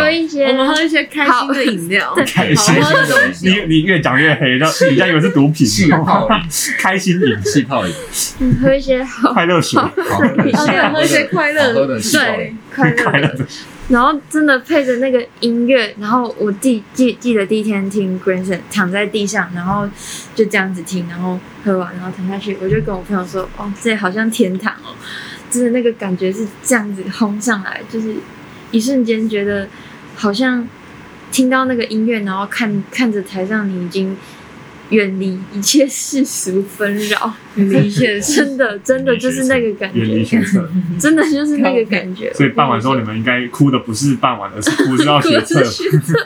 [0.00, 3.48] 喝，一些我们喝一些开心的饮料，对开心的东西。
[3.48, 5.66] 你你越讲越黑，让人家以为是毒品。
[5.66, 6.36] 气泡饮，
[6.78, 7.92] 开心饮，气泡饮，
[8.38, 9.32] 你喝一些好。
[9.34, 12.54] 快乐水，好喝的，哦对喝一些快乐的对。
[12.76, 13.46] 快乐的。
[13.88, 19.88] 然后真的配着那个音乐，然后我记记记得第一天听 Grandson 躺在地上，然后
[20.34, 24.90] 就这样子听，然后喝完，然后躺下去，我就跟我朋友说：“哦，这好像天堂哦！”
[25.48, 28.16] 真的那个感觉是这样子轰上来，就是
[28.72, 29.68] 一瞬间觉得
[30.16, 30.68] 好像
[31.30, 34.16] 听到那个音乐，然后看看着台上你已经
[34.90, 40.68] 远离一切世俗纷扰，远离一切真的真的就是那个感远离觉，学测，
[40.98, 42.32] 真的就是那个感觉。
[42.34, 45.60] 所以办完之后，你们应该哭的不是办完，而是哭是要学 测。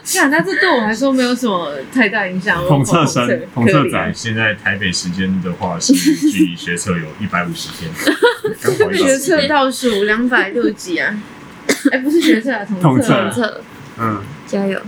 [0.04, 2.62] 看，那这对我来说没有什么太大影响。
[2.66, 4.12] 统测生，统测仔。
[4.14, 7.90] 现在台北时间的话是距离学测有一百五十天，
[8.60, 11.18] 刚好学测倒数两百六几啊？
[11.90, 13.08] 哎，不是学测啊， 统测。
[13.08, 13.60] 统测，
[13.98, 14.78] 嗯，加油。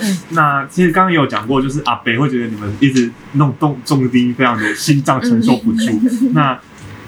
[0.00, 6.00] 嗯，那其实刚刚也有讲过，就是阿北会觉得你们一直弄动重低，非常的心脏承受不住。
[6.32, 6.58] 那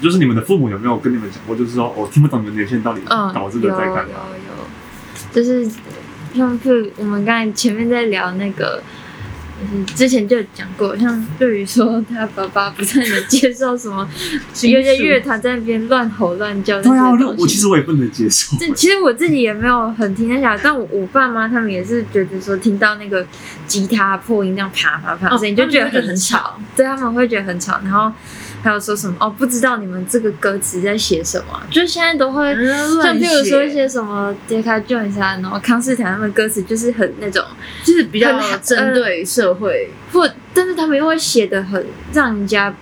[0.01, 4.11] 就是你们的父母有没有跟你们讲过，就是说我听不懂你们年轻人到底搞这个在干嘛？
[4.33, 5.69] 有有有，就是
[6.35, 8.83] 像就我们刚才前面在聊那个。
[9.61, 14.09] 就是之前就讲过，像对于说他爸爸不太能接受什么，
[14.63, 16.83] 有些乐团在那边乱吼乱叫。
[16.83, 18.57] 对啊，我其实我也不能接受。
[18.59, 23.27] 这其实我自己也没有很听得下，但我我爸妈他们也是觉得说，听到那个
[23.67, 26.59] 吉他破音那样啪啪啪声音，就觉得很吵。
[26.75, 28.13] 对，他们会觉得很吵，然后。
[28.65, 29.29] 还有说什么哦？
[29.29, 31.63] 不知道你们这个歌词在写什么？
[31.71, 32.51] 就现在都会
[33.03, 37.45] 像，比如说一些什么《Decca Jones》啊，然后康斯坦他们歌词就是很那种，
[37.85, 42.75] 就是比较针对社会，或、呃、但是他们又会写的很让人家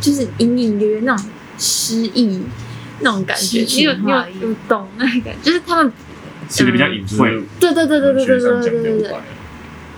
[0.00, 2.42] 就是隐隐约约那种诗意
[2.98, 5.44] 那种感觉，你有你有有懂那个感觉？
[5.44, 5.92] 就是他们
[6.48, 9.14] 写的比较隐晦，对对对对对对对对对对。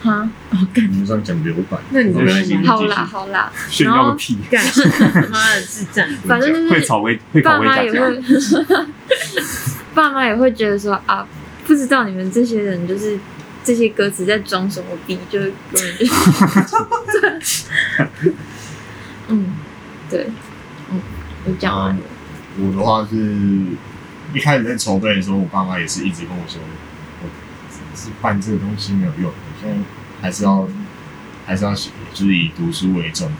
[0.00, 4.64] 哈，我干，你们这样讲留白，那你们好啦好啦，炫耀个屁，干，
[5.28, 8.22] 妈的智障，反正就是会草薇，会草薇爸妈也会，
[9.94, 11.26] 爸妈也会觉得说啊，
[11.66, 13.18] 不知道你们这些人就是
[13.64, 15.82] 这些歌词在装什么逼，就根本
[16.64, 16.78] 就，
[19.28, 19.46] 嗯，
[20.08, 20.28] 对，
[20.92, 21.00] 嗯，
[21.44, 22.02] 我讲完了。
[22.60, 23.16] 我的话是
[24.32, 26.60] 一开始在筹备的时候，我爸妈也是一直跟我说，
[27.22, 27.28] 我
[27.96, 29.32] 是办这个东西没有用。
[29.60, 29.76] 现在
[30.20, 30.68] 还是要，
[31.46, 33.30] 还是要写，就是以读书为重。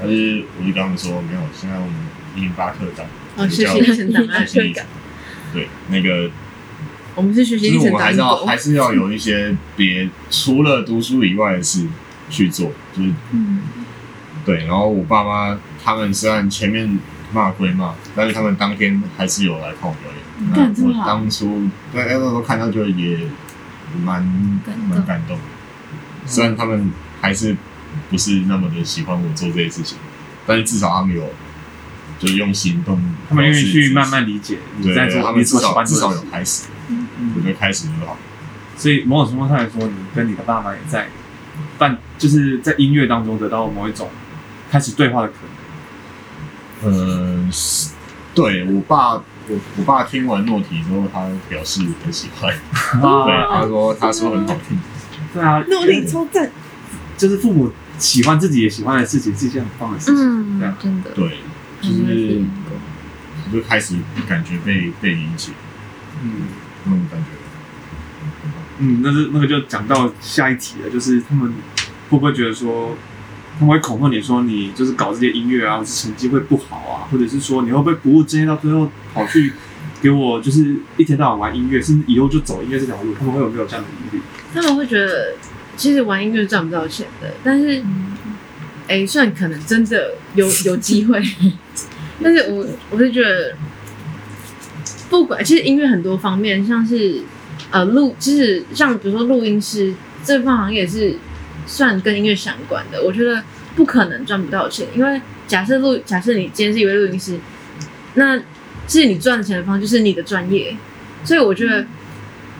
[0.00, 1.94] 但是我就跟他们说，没有，现在我们
[2.36, 3.04] 一零八课纲，
[3.36, 4.86] 哦，学习历程档案课纲，
[5.52, 6.30] 对，那个，
[7.16, 11.86] 我们是学习历程档案，还是要还是要有一些别除了读书以外的事
[12.30, 13.62] 去做，就是，嗯，
[14.44, 14.66] 对。
[14.66, 16.98] 然后我爸妈他们虽然前面
[17.32, 20.18] 骂归骂，但是他们当天还是有来看我表演。
[20.54, 23.18] 那我当初对那时候看到就也
[24.04, 24.22] 蛮
[24.88, 25.36] 蛮感动。
[26.28, 27.56] 虽然他们还是
[28.10, 29.98] 不是那么的喜欢我做这些事情，
[30.46, 31.24] 但是至少他们有，
[32.18, 38.16] 就是用行动，他们愿意去慢慢理解你在做，他们至少至少有开始，嗯嗯，我觉得开始就好。
[38.76, 41.08] 所以某种程度上来说，你跟你的爸妈也在，
[41.78, 44.08] 但就是在音乐当中得到某一种
[44.70, 45.48] 开始对话的可能。
[46.80, 47.48] 呃，
[48.34, 52.54] 对我爸，我我爸听完诺体之后，他表示很喜欢，
[53.00, 54.78] 对，他说他说很好听。
[55.34, 56.50] 对啊，努力超赞，
[57.16, 60.16] 就是父母喜欢自己也喜欢的事情，是一件很棒的事情。
[60.16, 61.38] 嗯，对啊，真的，对，
[61.80, 62.42] 就是
[63.46, 63.96] 我就开始
[64.28, 65.52] 感觉被被理解，
[66.22, 66.30] 嗯，
[66.84, 67.26] 那种感觉。
[68.80, 71.52] 嗯，那是那个就讲到下一题了，就是他们
[72.10, 72.96] 会不会觉得说，
[73.58, 79.52] 他们会恐吓你说你就是搞这些音乐啊，或是成绩会不好啊，或者是说你会不会不务正业到最后跑去
[80.00, 84.22] 给我就是一天到晚玩音乐，甚至以后就走音乐这条路，他们会有没有这样的疑虑？
[84.54, 85.34] 他们会觉得，
[85.76, 87.80] 其实玩音乐赚不到钱的，但是，
[88.88, 91.22] 哎、欸，算可能真的有 有机会，
[92.22, 93.54] 但是我我是觉得，
[95.10, 97.22] 不管其实音乐很多方面，像是
[97.70, 101.16] 呃录，其实像比如说录音师这份行业是
[101.66, 103.42] 算跟音乐相关的，我觉得
[103.76, 107.38] 不可能赚不到钱，因为假设录，假设你今天是一位录音师，
[108.14, 108.38] 那
[108.86, 110.74] 其实你赚钱的方式就是你的专业，
[111.22, 111.86] 所以我觉得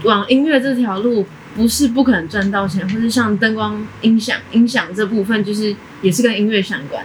[0.05, 1.27] 往音乐这条路。
[1.59, 7.05] 不是不可能赚到钱，或是像灯光、音响、音响这部分，就是也是跟音乐相关。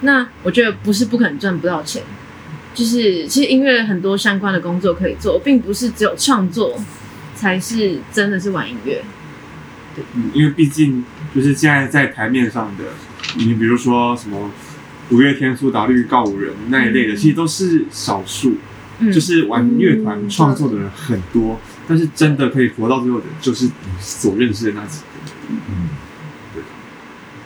[0.00, 2.02] 那我觉得不是不可能赚不到钱，
[2.74, 6.80] 就是其实音乐很多相关的工作可以做，并不是只有创作
[7.34, 9.04] 才是真的是玩音乐。
[9.94, 12.84] 对，嗯，因为毕竟就是现在在台面上的，
[13.36, 14.50] 你比如说什么
[15.10, 18.56] 五月天、苏打绿、告五人那一类的，嗯、其实都是少数，
[19.00, 21.60] 嗯、就是玩乐团创作的人很多。
[21.66, 25.04] 嗯但是真的可以活到最后的，就是你所认识的那几个。
[25.48, 25.88] 嗯，
[26.54, 26.62] 对。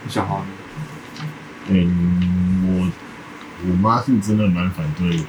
[0.08, 0.44] 小豪？
[1.68, 2.92] 嗯，我
[3.68, 5.20] 我妈是真的蛮反对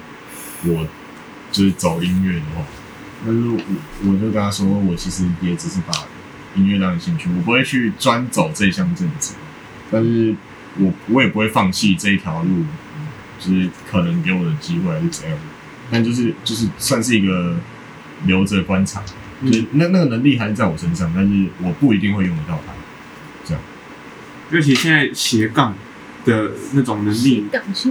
[0.65, 0.85] 我，
[1.51, 2.65] 就是走音乐的话。
[3.25, 3.57] 但是我
[4.05, 5.93] 我就跟她说，我其实也只是把
[6.55, 9.33] 音乐当兴趣，我不会去专走这一项政治。
[9.89, 10.35] 但是
[10.77, 12.65] 我我也不会放弃这一条路，
[13.39, 15.39] 就是可能给我的机会还是怎样。
[15.89, 17.55] 但就是就是算是一个。
[18.25, 19.01] 留着观察，
[19.45, 22.73] 就是那那个能力还是在我身上，但是我不一定会用得到它。
[23.45, 23.61] 这样，
[24.51, 25.75] 尤其现在斜杠
[26.25, 27.45] 的那种能力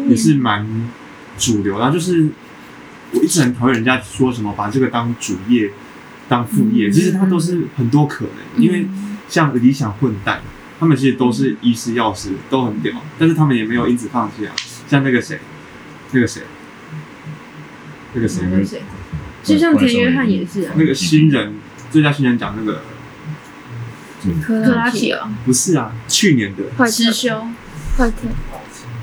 [0.08, 0.90] 也是蛮
[1.38, 2.28] 主流，然后就是
[3.12, 5.70] 我一直很讨厌人家说什么把这个当主业、
[6.28, 8.86] 当副业，嗯其实它都是很多可能，因为
[9.28, 10.40] 像理想混蛋，
[10.78, 14.52] 他们其实都是医师、药师，都很屌，但是他们也没有因此放弃啊。
[14.88, 15.38] 像那个谁，
[16.12, 16.42] 那个谁，
[18.14, 18.82] 那个谁，那个谁，
[19.46, 21.54] 就像田约翰也是啊，那个新人
[21.90, 22.82] 最佳新人奖那个
[24.42, 27.54] 克克拉奇哦，不是啊，去年的师兄
[27.96, 28.16] 坏特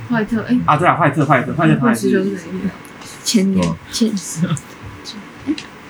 [0.09, 2.69] 坏特，哎，啊，对啊，坏特坏特坏特他还师兄是是哪一年？
[3.23, 3.65] 前年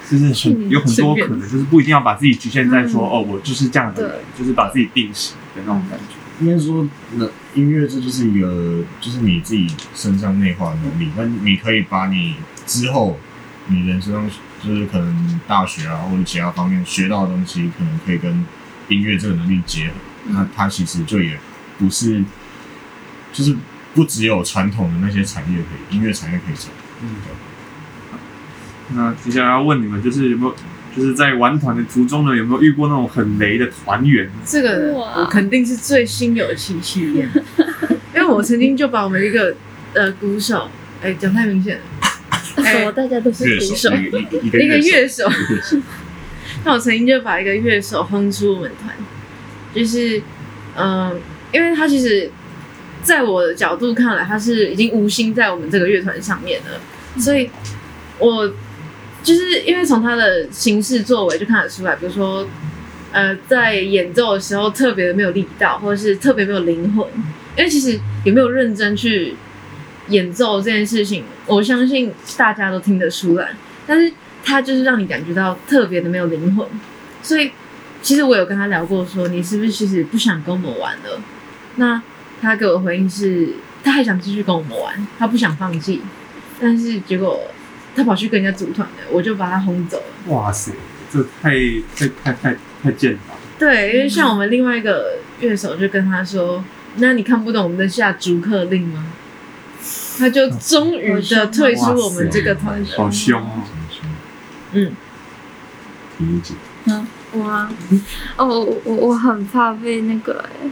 [0.09, 6.13] 就是很有很多可能，就是不一定要把自己局限在说、嗯哦，我就是这样的人，就是把自己定型的那种感觉。
[6.41, 11.09] 应该说，那音乐这就是一个，就是你自己身上内化的能力。
[11.17, 12.35] 那你可以把你
[12.67, 13.17] 之后
[13.67, 14.29] 你人生中，
[14.61, 18.45] 就是可能大学啊或者其他方面学到的东西，可能可以跟
[18.89, 19.93] 音乐这个能力结合。
[20.29, 21.37] 那它其实就也
[21.77, 22.23] 不是，
[23.31, 23.55] 就是
[23.93, 26.69] 不只有传统的那些产业可以，音乐产业可以走。
[27.01, 27.09] 嗯，
[28.95, 30.55] 那接下来要问你们，就是有没有，
[30.95, 34.29] 就是在玩团的途中呢，有没有遇过那种很雷的团员？
[34.45, 37.29] 这个我肯定是最心有戚戚焉，
[38.15, 39.55] 因为我曾经就把我们一个
[39.93, 40.69] 呃鼓手，
[41.01, 41.83] 哎，讲太明显了，
[42.63, 45.77] 什么大家都是乐手鼓手，一个一个 一个乐 乐手，乐手，
[46.65, 48.95] 那我曾经就把一个乐手轰出我们团，
[49.73, 50.19] 就是
[50.75, 51.15] 嗯、呃
[51.53, 52.31] 因为他其实
[53.03, 56.81] 在我的角度看来，他是已经无心在我们这个乐团上面了，
[57.21, 57.47] 所以
[58.17, 58.51] 我
[59.21, 62.47] 就是因为从他的行事作为就看得出来，比如说
[63.11, 67.07] 呃，在演奏的时候特别的没有力道，或者是特别没有灵魂，
[67.55, 69.35] 因为其实有没有认真去
[70.07, 73.51] 演奏这件事情，我相信大家都听得出来，
[73.85, 74.11] 但是
[74.43, 76.65] 他就是让你感觉到特别的没有灵魂，
[77.21, 77.51] 所以
[78.01, 81.21] 其实我有跟他聊过说，你是不是其实不想跟我们玩了？
[81.75, 82.01] 那
[82.41, 83.53] 他给我回应是，
[83.83, 86.01] 他还想继续跟我们玩，他不想放弃，
[86.59, 87.41] 但是结果
[87.95, 90.33] 他跑去跟人家组团了，我就把他轰走了。
[90.33, 90.71] 哇塞，
[91.11, 91.51] 这太
[91.95, 93.19] 太太太太贱了！
[93.59, 96.63] 对，因为像我们另外一个乐手就跟他说
[96.97, 99.05] ：“那你看不懂我们的下逐客令吗？”
[100.17, 102.97] 他就终于的退出我们这个团队。
[102.97, 103.63] 好凶哦！
[104.73, 104.91] 嗯，
[106.19, 106.53] 理解。
[107.31, 107.71] 我啊，
[108.37, 110.69] 哦，我我我很怕被那个、欸，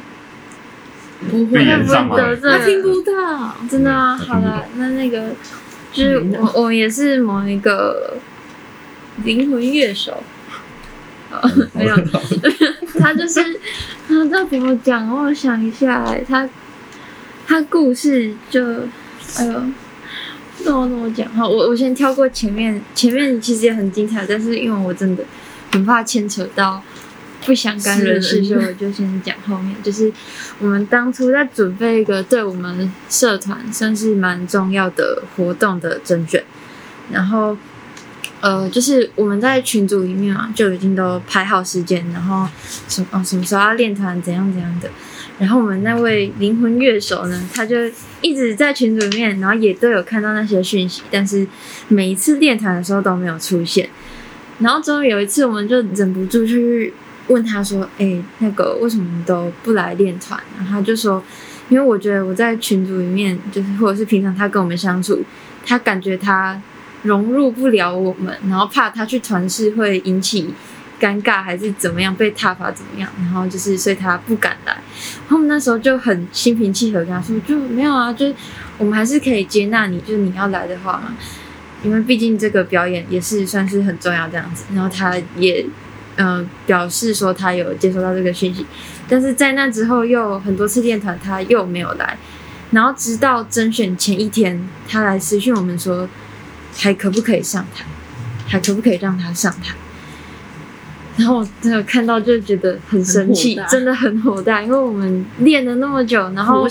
[1.30, 3.56] 不会，延上吗得罪他听不到。
[3.69, 5.30] 真的啊，嗯好了，那那个
[5.91, 8.17] 就是我我们也是某一个
[9.23, 10.21] 灵魂乐手，
[11.32, 11.95] 哦没有，
[12.99, 13.43] 他就是
[14.08, 15.10] 他要怎么讲？
[15.10, 16.47] 我想一下、欸，他
[17.47, 18.62] 他故事就
[19.38, 19.62] 哎呦，
[20.65, 21.28] 那我怎么讲？
[21.34, 25.24] 好，我我先跳过前面，前面其实也很精彩，但是因为我真的
[25.72, 26.82] 很怕牵扯到。
[27.44, 29.76] 不相干人士，所以我就先讲后面。
[29.82, 30.13] 就是
[30.60, 36.44] 我们当初在准备一个对我们社团算是蛮重要的活动的甄选，
[37.12, 37.58] 然后
[38.41, 42.48] 呃，就是我们在群组里面啊，就已经都排好时间，然后
[42.88, 44.88] 什么、哦、什么时候要练团，怎样怎样的。
[45.41, 47.75] 然后我们那位灵魂乐手呢，他就
[48.21, 51.47] 一直在群组里面，然后也都有看到那些讯息，但是
[51.88, 53.89] 每一次练团的时候都没有出现。
[54.60, 56.93] 然后终于有一次，我们就忍不住去。
[57.27, 61.23] 问他说：“哎、那个为什么都不来练团？”然后他就说
[61.69, 65.23] ：“因为我觉得我在群组里面，就是或者是平常他跟我们相处，
[65.65, 66.62] 他感觉他
[67.04, 70.54] 融入不了我们，然后怕他去团试会引起
[71.02, 73.10] 尴尬，还是怎么样被踏伐怎么样？
[73.18, 74.74] 然后就是所以他不敢来。
[74.74, 78.32] 然后我们那时候就很心平气和跟他说：就没有啊，就
[78.78, 81.16] 我们还是可以接纳你，就是你要来的话嘛，
[81.84, 84.66] 因为毕竟这个表演也是算是很重要这样子。
[84.76, 85.66] 然后他也。”
[86.18, 88.64] 嗯、表示说他有接收到这个讯息，
[89.08, 92.16] 但是在那之后又很多次练团，他又没有来。
[92.72, 96.08] 然后直到甄选前一天，他来私讯我们说，
[96.78, 97.86] 还可不可以上台，
[98.46, 99.74] 还可不可以让他上台。
[101.17, 106.67] 然后我真的看到就觉得很生气，真的很火大，因为我们练了那么久，然后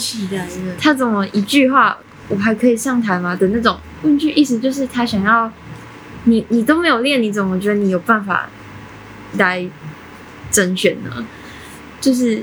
[0.79, 1.96] 他怎么一句话
[2.29, 5.50] 我还可以上台吗的那种问句，意思就是他想要
[6.25, 8.48] 你，你都没有练，你怎么觉得你有办法？
[9.38, 9.65] 来
[10.50, 11.25] 甄选呢，
[12.00, 12.42] 就是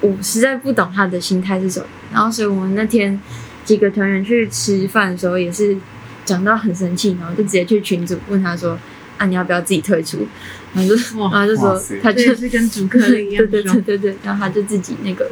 [0.00, 1.86] 我实在不懂他的心态是什么。
[2.12, 3.20] 然后，所以我们那天
[3.64, 5.76] 几个团员去吃饭的时候，也是
[6.24, 8.78] 讲到很生气，然后就直接去群组问他说
[9.22, 10.26] ：“啊，你要不要自己退出？”
[10.74, 15.30] 然后就，然后就说他就是跟主客一样，对对对对对，然后他就自己那个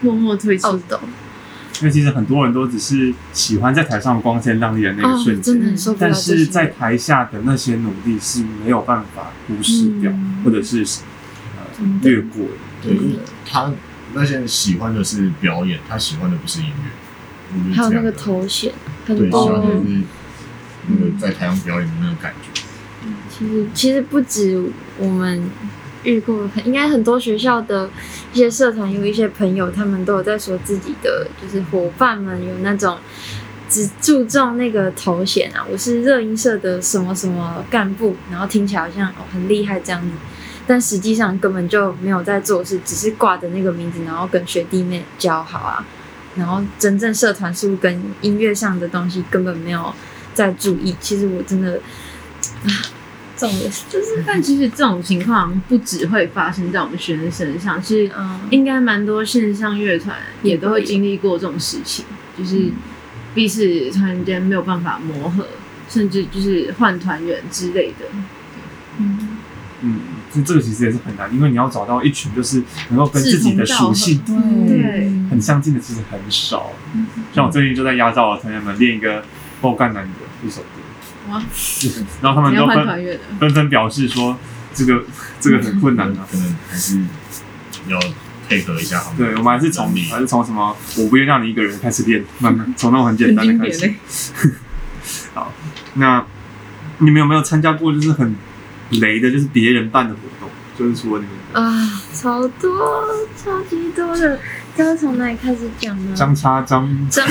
[0.00, 0.80] 默默退出。
[1.80, 10.84] 因为其实很多人都只是喜欢在台上光鲜亮丽的那个瞬间，哦、但是在台下的那些努力是没有办法忽视掉，嗯、或者是
[11.56, 12.50] 呃略过的。
[12.82, 12.98] 对，
[13.48, 13.72] 他
[14.14, 17.72] 那些人喜欢的是表演，他喜欢的不是音乐。
[17.74, 18.72] 还有那个头衔，
[19.06, 19.70] 对，很喜欢多。
[19.70, 20.02] 的是
[20.88, 22.60] 那个在台上表演的那个感觉。
[23.38, 24.60] 其实其实不止
[24.98, 25.48] 我们
[26.02, 27.88] 遇过，应该很多学校的
[28.32, 32.98] 一些社团有一些朋友，他们都有在说自己的就是伙伴们有那种
[33.68, 40.08] 只注重那个头衔啊，我是热音社的什么什么干部，然后听起来好像哦很厉害这样子，
[40.66, 45.86] 但实际上根本就没有在做事，只是挂着那个名字，然后跟学弟妹交好啊，
[46.34, 49.92] 然后真正社团事务跟音乐上的东西根本没有
[50.32, 50.96] 在注意。
[51.00, 51.78] 其实我真的
[53.46, 53.50] 种
[53.88, 62.04] 就是，但其实这种情况不只会发生在我们学生身上，是嗯，应该蛮多线上乐团也都会经历过这种事情，
[62.36, 62.70] 就是
[63.34, 65.46] 彼此突然间没有办法磨合，
[65.88, 68.06] 甚至就是换团员之类的。
[68.98, 69.38] 嗯，
[69.82, 70.00] 嗯，
[70.32, 76.72] 这这个其实也是很难，因为你要找到一群就是能够跟自己的属性对很相近的，其实很少。
[77.32, 79.22] 像我最近就在压榨我团员们练一个
[79.60, 80.10] 爆干男的
[80.46, 80.77] 一首歌。
[81.28, 81.42] 哇！
[82.22, 84.36] 然后他们都纷，纷纷表示说，
[84.74, 85.04] 这个
[85.40, 86.26] 这个很困难的、啊。
[86.30, 87.00] 可能还是
[87.86, 87.98] 要
[88.48, 89.14] 配合一下好。
[89.16, 93.94] 对，我们还是从还是从什么我不愿让你一个人开始练，慢慢从那种很简单的开始。
[95.34, 95.52] 好，
[95.94, 96.24] 那
[96.98, 98.34] 你们有没有参加过就是很
[98.90, 100.48] 雷的，就是别人办的活动？
[100.78, 103.04] 就是除了你们啊，超多，
[103.36, 104.38] 超级多的。
[104.82, 106.12] 要从哪里开始讲呢？
[106.16, 107.26] 张叉张张，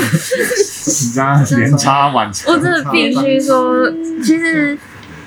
[1.16, 2.52] 张连插晚插。
[2.52, 3.90] 我真的必须说，
[4.24, 4.78] 其实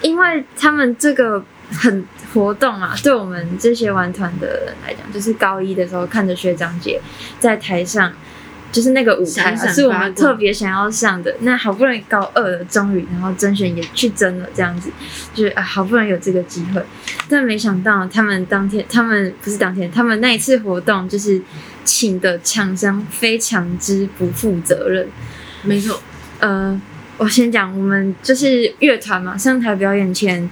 [0.02, 1.42] 因为他们这个
[1.72, 7.00] 很活动啊，对我们这些玩团的人来讲，就是高一的时候看着学长姐
[7.38, 8.12] 在台上。
[8.72, 11.34] 就是那个舞台、是我们特别想要上的。
[11.40, 14.88] 那好不容易高二了，终于然后甄选也去争了，这样子
[15.34, 16.80] 就是啊，好不容易有这个机会。
[17.28, 21.42] 但没想到他们当天，他们不是当天，他们那一次活动就是
[21.84, 25.08] 请的厂商非常之不负责任。
[25.62, 26.00] 没错，
[26.38, 26.80] 呃，
[27.18, 30.48] 我先讲，我们就是乐团嘛，上台表演前，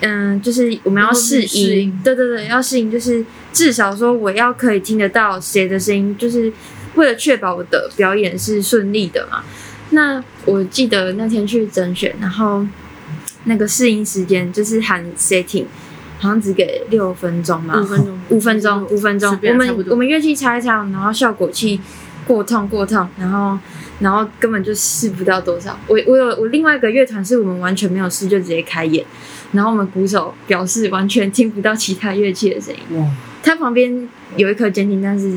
[0.00, 6.52] 嗯、呃，就是我们要试音，对对对，要试音，就是至少说我要可以听得到谁的声音，就是。
[6.94, 9.42] 为了确保我的表演是顺利的嘛，
[9.92, 12.66] 那我记得那天去甄选，然后
[13.44, 15.64] 那个试音时间就是喊 setting，
[16.22, 19.38] 好像只给六分钟嘛，五分钟，五分钟，五分钟。
[19.42, 21.80] 我们我们乐器擦一擦，然后效果器
[22.24, 23.58] 过痛过痛，然后
[23.98, 25.76] 然后根本就试不到多少。
[25.88, 29.04] 我我有我另外一个乐团是我们完全没有试就直接开演，
[29.50, 32.98] 然后我们鼓手表示完全听不到其他乐器的声音。
[32.98, 33.10] 哇！
[33.42, 35.36] 他旁边有一颗监听，但是。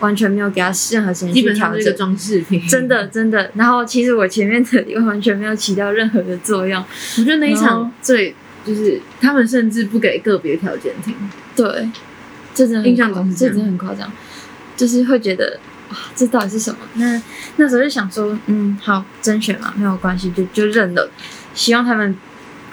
[0.00, 3.50] 完全没有给他任何声音去调整，装饰品，真的真的。
[3.54, 6.82] 然后其实我前面的又完全没有起到任何的作用。
[7.18, 8.34] 我觉得那一场最
[8.64, 11.14] 就是他们甚至不给个别条件听，
[11.56, 11.90] 对，
[12.54, 14.10] 这真的印象中这真的很夸张，
[14.76, 15.58] 就是会觉得
[15.90, 16.78] 哇，这到底是什么？
[16.94, 17.20] 那
[17.56, 21.10] 那时候就想说，嗯，好，甄选嘛，没有关系，就就认了。
[21.54, 22.14] 希望他们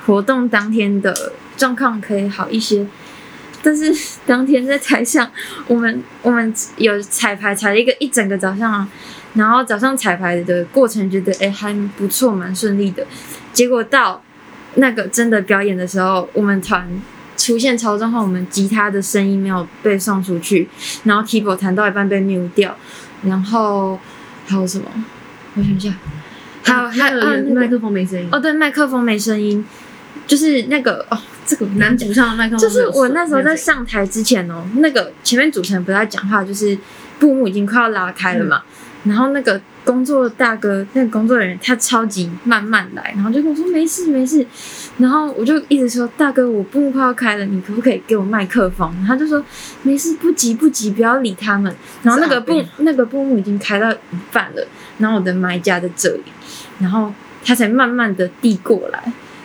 [0.05, 2.85] 活动当天的状况可以好一些。
[3.63, 3.91] 但是
[4.25, 5.29] 当天在台上，
[5.67, 8.87] 我们我们有彩排，彩了一个一整个早上啊。
[9.33, 13.05] 然后早上彩排的过程觉得哎还不错，蛮顺利的。
[13.51, 14.21] 结果到
[14.77, 16.89] 那个真的表演的时候，我们团
[17.35, 20.67] 出现超状况，我们吉他的声音没有被送出去，
[21.03, 22.75] 然后 keyboard 弹到一半被 mute 掉，
[23.23, 23.99] 然后
[24.47, 24.85] 还有什么？
[25.55, 25.93] 我想一下，
[26.63, 28.29] 还有还有麦克风没声音。
[28.31, 29.65] 哦，对，麦克风没声音，
[30.25, 31.17] 就是那个哦。
[31.49, 36.77] 这个男主唱的麦克风，就是我那时候在上台之前哦，那个前面主持人不在讲话，就是
[37.19, 38.61] 布幕已经快要拉开了嘛，
[39.05, 44.45] 嗯、然后那个工作大哥，那个工作人员他超级慢慢来，然后就跟我说没事没事，
[44.97, 48.93] 然后我就一直说大哥，我布幕快要开了，你可不可以给我麦克风？
[49.07, 49.41] 他就说
[49.83, 51.73] 没事，不急不急，不要理他们。
[52.03, 54.67] 然后那个布那个布幕已经开到一半了，
[54.97, 56.23] 然后我的麦架在这里，
[56.79, 57.13] 然后
[57.45, 59.01] 他才慢慢的递过来。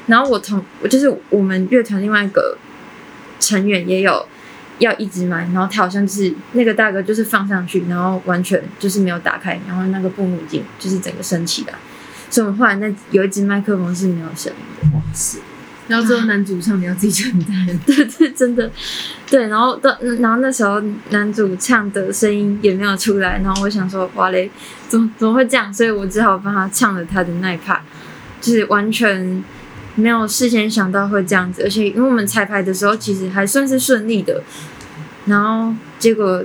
[0.06, 2.58] 然后我同我就是我们乐团另外一个
[3.38, 4.26] 成员也有
[4.82, 11.74] 要一直买，然后他好像就是那个大哥就是放上去，然后完全就是没有打开，然后那个布幕已经就是整个升起来，
[12.28, 14.96] 所以我们后来那有一只麦克风是没有声音的。
[14.96, 15.38] 哇塞！
[15.86, 18.68] 然后最后男主唱你要自己承担，对对，真的
[19.30, 19.46] 对。
[19.46, 24.50] 然后到然后那时候男主唱的声音也没有出来，然后我想说哇嘞，
[24.88, 25.72] 怎么怎么会这样？
[25.72, 27.78] 所以我只好帮他唱了他的那一 part，
[28.40, 29.44] 就是完全。
[29.94, 34.42] 没有事先想到会这样子，而且因为我们彩排的时候其实还算是顺利的，
[35.26, 36.42] 然后结果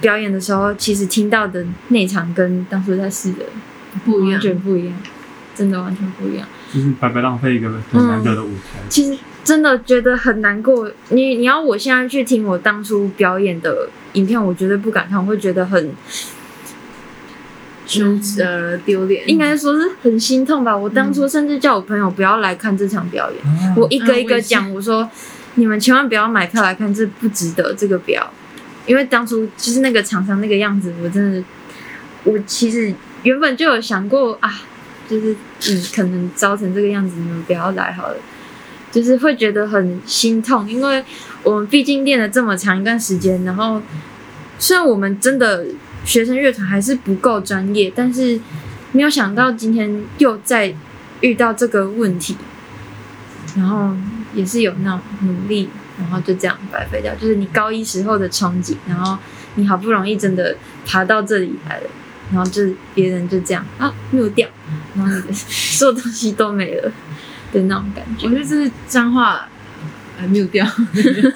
[0.00, 3.44] 表演的时候，其实听到的内场跟当初在试的
[4.04, 4.94] 不一样，完全不一样，
[5.54, 8.78] 真的完全不一样，就是白白浪费一个很难得的舞台。
[8.78, 10.90] 嗯、其实真的觉得很难过。
[11.08, 15.90] 你你要我现在去听我当初表演的影片，我绝对不敢看，我会觉得很
[17.86, 20.76] 羞耻呃丢脸，应该说是很心痛吧。
[20.76, 25.08] 我当初甚至叫我朋友不要来看这场表演，嗯、我一个一个讲，我说
[25.54, 28.30] 你们千万不要买票来看，这不值得这个表。
[28.86, 31.44] 因为当初就是那个厂商那个样子，我真的，
[32.22, 34.60] 我其实原本就有想过啊，
[35.08, 35.34] 就是
[35.68, 38.16] 你可能糟成这个样子，你们不要来好了，
[38.92, 41.04] 就是会觉得很心痛，因为
[41.42, 43.82] 我们毕竟练了这么长一段时间，然后
[44.58, 45.66] 虽然我们真的
[46.06, 48.40] 学生乐团还是不够专业，但是
[48.92, 50.74] 没有想到今天又再
[51.20, 52.34] 遇到这个问题，
[53.54, 53.94] 然后
[54.34, 55.68] 也是有那种努力。
[55.98, 59.16] 然后就这样白费掉，就是你高一时候的憧憬，然后
[59.54, 60.54] 你好不容易真的
[60.84, 61.86] 爬到这里来了，
[62.30, 62.62] 然后就
[62.94, 64.46] 别人就这样啊没有掉，
[64.94, 66.92] 然后你的所有东西都没了
[67.50, 68.26] 的那种感觉。
[68.26, 69.48] 我觉得这是脏话，
[70.18, 70.66] 还没有掉。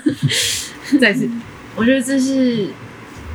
[1.01, 1.27] 再次，
[1.75, 2.69] 我觉得这是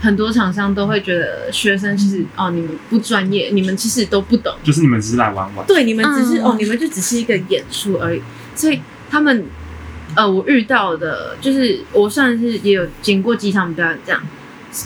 [0.05, 5.65] 很多厂商都会觉得学生其实哦，你们不专业，你们其实都不懂，就是你们只是来玩玩。
[5.65, 8.21] 对，你们只是、嗯、哦，你们就只是一个演出而已，
[8.55, 8.79] 所以
[9.09, 9.45] 他们。
[10.15, 14.23] 呃，我遇到的，就是我算是也有经过几场表演这样，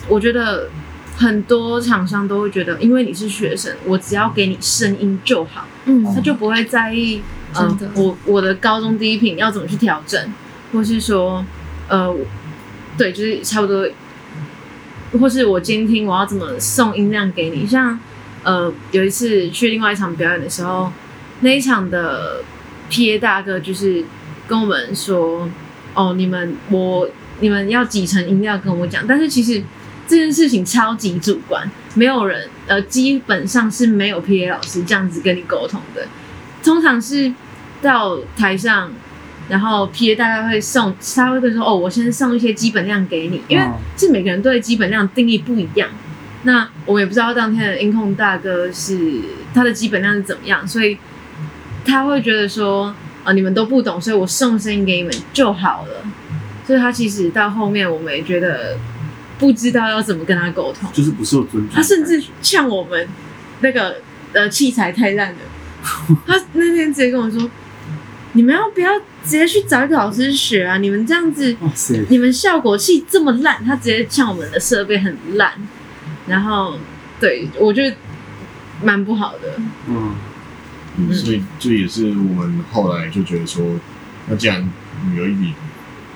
[0.07, 0.69] 我觉得
[1.15, 7.21] 很多厂商都会觉得，因为你是学生，我只要给你声音就好，嗯，他就不会在意，
[7.53, 10.19] 嗯、呃，我我的高中低频要怎么去调整，
[10.73, 11.45] 或是说，
[11.89, 12.11] 呃，
[12.97, 13.87] 对，就是差不多，
[15.17, 17.97] 或是我监听我要怎么送音量给你，像，
[18.43, 20.91] 呃，有一次去另外一场表演的时候，
[21.39, 22.43] 那一场的
[22.89, 24.03] PA 大哥就是。
[24.49, 25.47] 跟我们说，
[25.93, 27.07] 哦，你们我
[27.39, 29.61] 你们要几层音量跟我讲，但是其实
[30.07, 36.07] 这件事情超级主观，没有人呃，基本上是没有 PA 老师这样子跟你沟通的，
[36.63, 37.31] 通常是
[37.79, 38.91] 到台上，
[39.49, 43.65] 然后 PA 大概会送，他会跟说，哦，我先送一些基本量给你，因为
[43.97, 45.89] 是每个人对基本量定义不一样，
[46.43, 49.19] 那我们也不知道当天的音控大哥是
[49.53, 50.97] 他的基本量是怎么样，所以
[51.85, 52.95] 他会觉得说。
[53.21, 56.05] 啊，你们都不懂，所以我送声音给你们就好了。
[56.65, 58.77] 所以他其实到后面，我们也觉得
[59.37, 61.69] 不知道要怎么跟他沟通，就是不受尊重。
[61.75, 63.05] 他甚至呛我们
[63.59, 63.97] 那个
[64.31, 65.39] 呃器材太烂了。
[66.25, 67.41] 他那天直接跟我说
[68.33, 70.77] ：“你们要不要直接去找一个老师学啊？
[70.77, 71.55] 你们这样子，
[72.09, 75.53] 你们效果器这么烂。”他直接像我们的设备很烂。
[76.27, 76.77] 然后，
[77.19, 77.95] 对，我觉得
[78.83, 79.59] 蛮不好的。
[79.87, 80.15] 嗯。
[80.97, 83.79] 嗯、所以这也是我们后来就觉得说，
[84.27, 84.69] 那既然
[85.15, 85.53] 有一笔，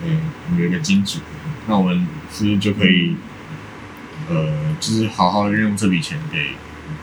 [0.04, 0.20] 嗯，
[0.60, 1.20] 有一个金主，
[1.68, 3.16] 那我们是不是就可以，
[4.30, 6.50] 呃，就是好好运用这笔钱给，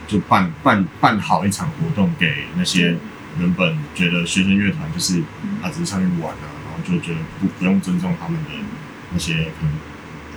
[0.07, 2.95] 就办办办好一场活动给那些
[3.39, 5.21] 原本觉得学生乐团就是
[5.61, 8.49] 他只是上去玩啊，然后就觉得不不用尊重他们的
[9.11, 9.71] 那些可能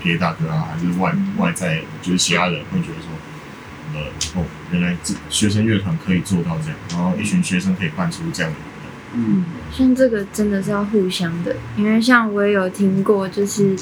[0.02, 3.08] PA 大哥啊，还是外外在就是其他人会觉得说。
[3.96, 4.00] 呃
[4.34, 8.90] 哦，原来这学生乐团可以做到这样，然后一群学生可以办出这样的活动。
[9.14, 13.76] 嗯，像这个真的是要互相的，因为像我也有听过，就是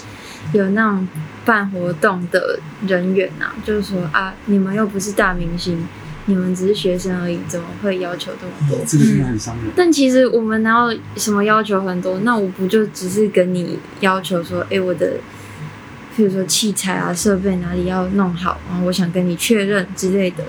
[0.53, 1.09] 有那种
[1.47, 5.83] 办活动的人员呐、啊，就是说啊，你们又不是大明星，
[6.27, 8.79] 你们只是学生而已，怎么会要求这么多？
[8.87, 9.67] 这个真的很伤人。
[9.77, 12.19] 但其实我们哪有什么要求很多？
[12.21, 15.15] 那我不就只是跟你要求说，哎，我的。
[16.15, 20.45] 譬如说器材啊、设备哪里要弄好，然后我想跟你确认之类的。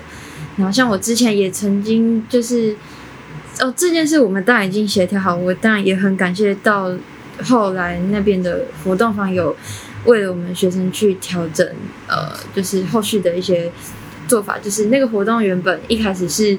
[0.58, 2.76] 然后像我之前也曾经就是，
[3.62, 6.92] 哦，这件事我们当然已经协调好，我当然也很感谢到
[7.44, 9.56] 后来那边的活动方有
[10.04, 11.66] 为了我们学生去调整，
[12.08, 13.72] 呃，就是后续的一些
[14.28, 14.58] 做法。
[14.60, 16.58] 就是那个活动原本一开始是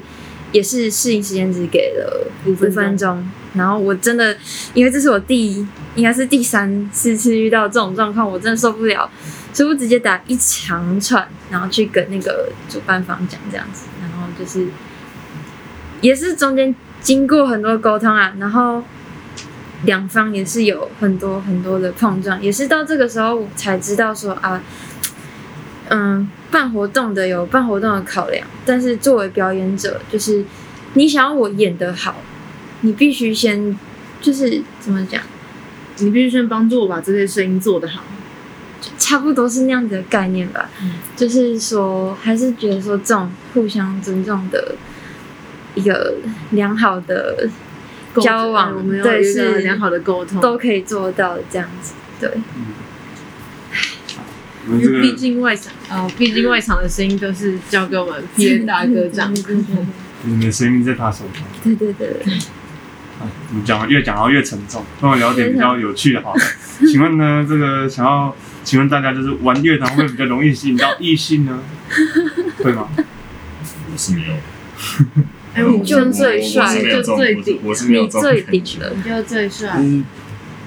[0.53, 3.27] 也是适应时间只给了五分钟。
[3.55, 4.37] 然后我真的，
[4.75, 9.09] 因为这是我第一，应该是第三四次遇到这种状况，我真的受不了，
[9.53, 14.67] 所以我直接打一长串，然后去跟那个主办方讲这样子，然后就是
[16.01, 18.83] 也是中间经过很多沟通啊，然后
[19.85, 24.61] 两方也是有很多很多的碰撞，也是到这个时候我才知道说啊，
[25.91, 30.45] 嗯，办活动的有办活动的考量，但是作为表演者，就是
[30.93, 32.15] 你想要我演得好。
[32.83, 33.77] 你必须先，
[34.21, 35.21] 就是怎么讲？
[35.99, 38.05] 你必须先帮助我把这些声音做得好，
[38.97, 40.71] 差不多是那样子的概念吧。
[40.81, 44.77] 嗯，就是说，还是觉得说这种互相尊重的
[45.75, 46.15] 一个
[46.51, 47.49] 良好的
[48.21, 51.95] 交往，我们有一个良好的沟通，都可以做到这样子。
[52.21, 52.31] 对，
[54.69, 59.35] 因为毕竟外场啊，毕竟外场的声音都是交给我们 PA 大哥这样。
[60.25, 61.45] 你的声音在他手上。
[61.63, 62.09] 对对对。
[63.49, 63.89] 怎么讲？
[63.89, 66.41] 越讲到越沉重，跟我聊点比较有趣的好了。
[66.91, 68.35] 请问呢，这个想要
[68.65, 71.61] 请问大家，就是玩乐团会比较容易吸引到 异性呢？
[72.59, 72.89] 会吗？
[72.97, 74.35] 我是没有，
[75.55, 79.75] 哎，你就最帅我是没有这种就最顶我是没有你这种最顶感觉了，你就最帅。
[79.79, 80.05] 嗯，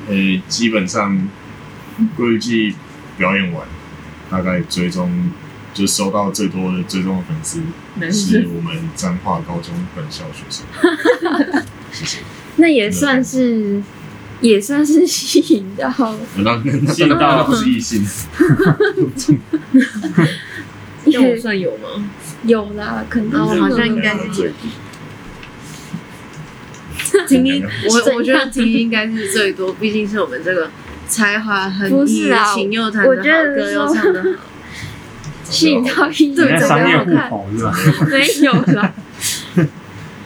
[0.07, 1.27] 呃，基本上
[2.15, 2.73] 贵季
[3.17, 3.67] 表演完，
[4.29, 5.31] 大概追踪
[5.73, 7.61] 就收到最多的追踪的粉丝
[8.11, 10.65] 是我们彰化高中本校学生。
[11.91, 12.19] 谢谢。
[12.57, 13.81] 那也算是
[14.41, 15.87] 也算是吸引到，
[16.37, 16.61] 那
[16.93, 18.05] 吸引到那不是异性，
[21.05, 22.09] 那我也算有吗？
[22.43, 24.51] 有啦，肯定哦是有好像应该的是有。
[27.27, 30.69] 婷婷，我我觉得婷婷应该是最多，毕竟是我们这个
[31.07, 34.29] 才华横溢不是、啊情又弹的好我觉得歌，又说唱得好。
[35.43, 37.73] 吸引到异性，你在这商业互个好看，捧是吧？
[38.11, 38.93] 没有啦。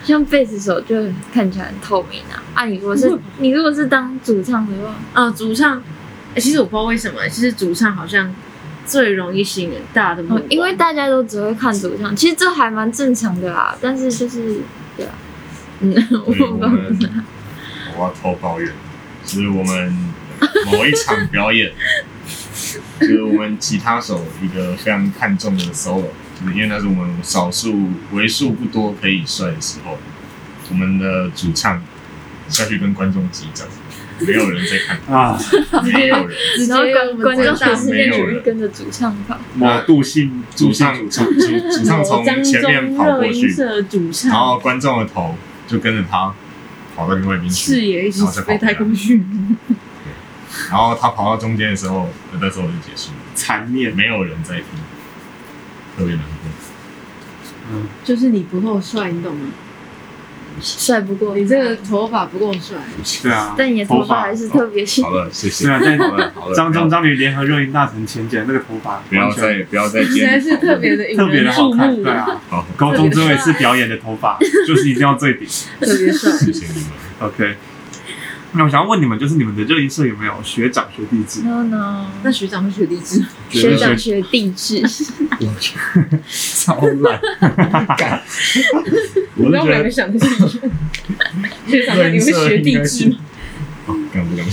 [0.04, 0.96] 像贝斯手就
[1.32, 5.80] 看起来很透明啊，啊，你如果是你如果是当主唱的话，哦，主唱，
[6.34, 8.34] 欸其实我不知道为什么，其实主唱好像
[8.84, 13.76] 最容易吸引大家的目光，哦因为大家都只会看主唱，其实这还蛮正常的啦。
[13.80, 14.62] 但是就是
[14.96, 15.14] 对啊，
[15.78, 15.94] 嗯，
[16.26, 17.24] 我对我不知道们
[17.96, 18.72] 我要偷抱怨，
[19.24, 20.11] 就是我们
[20.66, 21.72] 某一场表演，
[23.00, 26.08] 就是我们吉他手一个非常看重的 solo，
[26.40, 29.98] 就是因为那是我们少数为数不多可以帅的时候，
[30.70, 31.82] 我们的主唱
[32.48, 33.66] 下去跟观众击掌，
[34.20, 35.38] 没有人在看，啊，
[35.82, 36.36] 没有人。
[36.56, 43.54] 直接然后跟观观众大没有人跟着主唱跑，某杜信主唱主主主唱从前面跑过去，
[44.28, 45.36] 然后观众的头
[45.66, 46.32] 就跟着他
[46.94, 48.58] 跑到另外一边去，视野一起然后再跑回来。
[48.58, 49.22] 飞太空去。
[50.70, 52.08] 然后他跑到中间的时候，
[52.40, 54.64] 那时候就结束了，残念，没有人在听，
[55.96, 56.50] 特别难过。
[57.72, 59.48] 嗯，就是你不够帅，你懂吗？
[60.60, 62.76] 帅不过你这个头发不够帅。
[63.22, 65.08] 对啊，但你的头发还是特别细好。
[65.08, 65.64] 了，谢谢。
[65.64, 75.48] 对啊，在好了好了，张中张女联合热音大臣前姐那个头发，不要再不要再实在是特别的特别的好看，对啊，好，高中最后一次表演的头发就是一定要最顶。
[75.80, 76.30] 特别帅。
[76.32, 76.90] 谢谢你们。
[77.20, 77.56] OK，
[78.54, 84.82] 那我想要问你们，就是你们的热音社有没有学长学弟制？No no，那学长和学弟制，学长学弟制，
[86.28, 87.18] 超烂，
[87.96, 88.22] 干！
[89.36, 90.50] 我是觉得想的是一样。
[91.66, 93.16] 学长，你会学弟制吗？
[93.86, 94.46] 哦，敢不敢？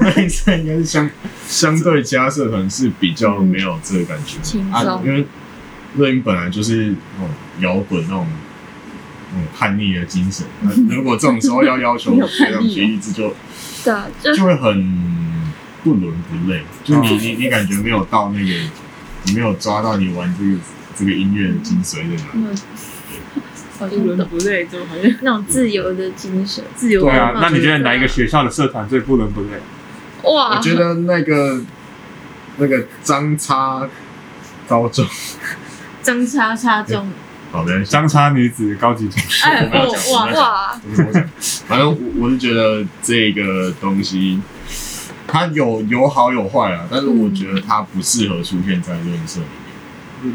[0.00, 1.10] 热音社应该是相
[1.48, 5.26] 相对其他社团是比较没有这个感觉啊，轻松因为
[5.96, 8.26] 热音本来就是那种摇滚那种
[9.56, 13.34] 叛逆的精神，那如果这种时候要要求 学长学弟制就。
[13.84, 18.54] 对啊，就就会很不伦不类，就你你你感觉没有到那个，
[19.24, 20.58] 你没有抓到你玩这个
[20.96, 22.30] 这个音乐的精髓在哪？
[22.32, 22.56] 嗯，
[23.78, 26.64] 好像懂不对，就好像那种自由的精神。
[26.74, 27.02] 自由？
[27.02, 29.48] 对啊，那你觉得哪一个学校的社团最不伦不类？
[30.22, 31.60] 哇，我觉得那个
[32.56, 33.86] 那个张叉
[34.66, 35.06] 高中，
[36.00, 37.06] 张叉叉中？
[37.54, 41.24] 好的，相差女子高级同学，哎我没有讲哇我没有讲。
[41.68, 44.40] 反正我我是觉得这个东西
[45.28, 49.72] 它有有好有坏啊，但是我觉得它不适合出现在热音社里面。
[50.24, 50.34] 嗯，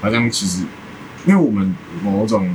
[0.00, 0.64] 好像其实，
[1.26, 2.52] 因为我们某种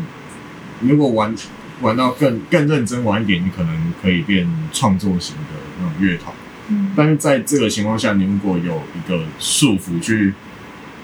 [0.81, 1.33] 如果玩
[1.79, 6.35] 玩到更更认真玩一点，你可能可以变创作型的那种乐团。
[6.67, 10.33] 嗯，但是在这个情况下，你如果有一个束缚去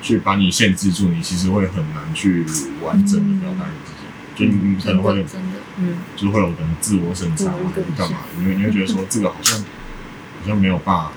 [0.01, 2.45] 去把你限制住，你其实会很难去
[2.83, 3.99] 完整的表达你自己。
[4.35, 11.11] 就你可能会真的，嗯，就会有可能自我审查或者干嘛，因为你会觉得说这个好像好像没有办法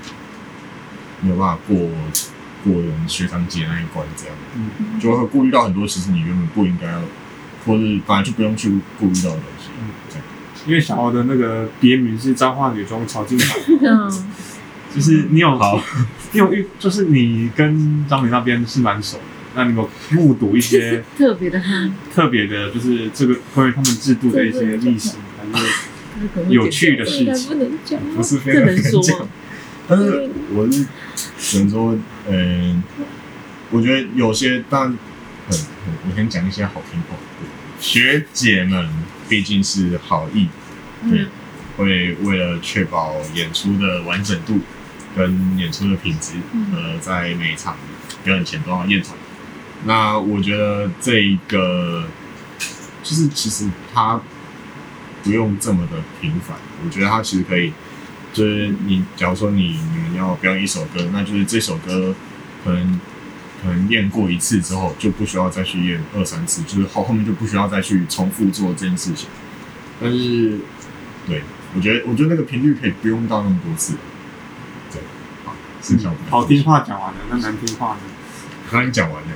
[1.21, 1.77] 没有办法过
[2.65, 4.35] 过人学长姐那一关这样。
[4.55, 6.99] 嗯，就会顾虑到很多其实你原本不应该要，
[7.65, 8.69] 或是本来就不用去
[8.99, 9.69] 顾虑到的东西。
[10.09, 10.25] 这样。
[10.65, 14.11] 因为小敖的那个别名是彰化女装超金牌，嗯，
[14.93, 15.77] 就是你有好，
[16.33, 19.23] 你有遇，就是你跟张明那边是蛮熟的，
[19.55, 25.11] 那你有目睹一些 特别的哈，特别的，就是这个关于他们制度的一些历史，
[25.53, 25.65] 还是
[26.49, 29.27] 有趣的事情不能讲不是非这常能讲？
[29.87, 30.85] 但是我是
[31.37, 31.95] 只能说，
[32.29, 32.83] 嗯、
[33.69, 34.97] 我觉得有些当然
[35.49, 35.67] 很很，
[36.09, 37.15] 我先讲一些好听话。
[37.79, 38.89] 学姐们
[39.27, 40.47] 毕竟是好意，
[41.09, 41.27] 对，嗯
[41.75, 44.59] 会为了确保演出的完整度
[45.15, 46.33] 跟演出的品质，
[46.73, 47.75] 呃，在每一场
[48.23, 49.15] 表演前都要验场。
[49.85, 52.05] 那我觉得这一个
[53.03, 54.19] 就是其实它
[55.23, 57.73] 不用这么的频繁，我觉得它其实可以，
[58.33, 62.15] 就是你假如说你你们要表演一首歌，那就是这首歌
[62.63, 62.99] 可能
[63.61, 69.27] 可能验过一次之后就不需要再去验二三次，就是后后面就不需要再去重复做这件事情。
[70.01, 70.59] 但是
[71.27, 71.41] 对，
[71.75, 73.95] 我觉得我觉得那个频率可以不用到那么多次。
[75.87, 75.97] 对，
[76.29, 77.99] 好，听话讲完了，那难听话呢？
[78.71, 79.29] 刚刚讲完了。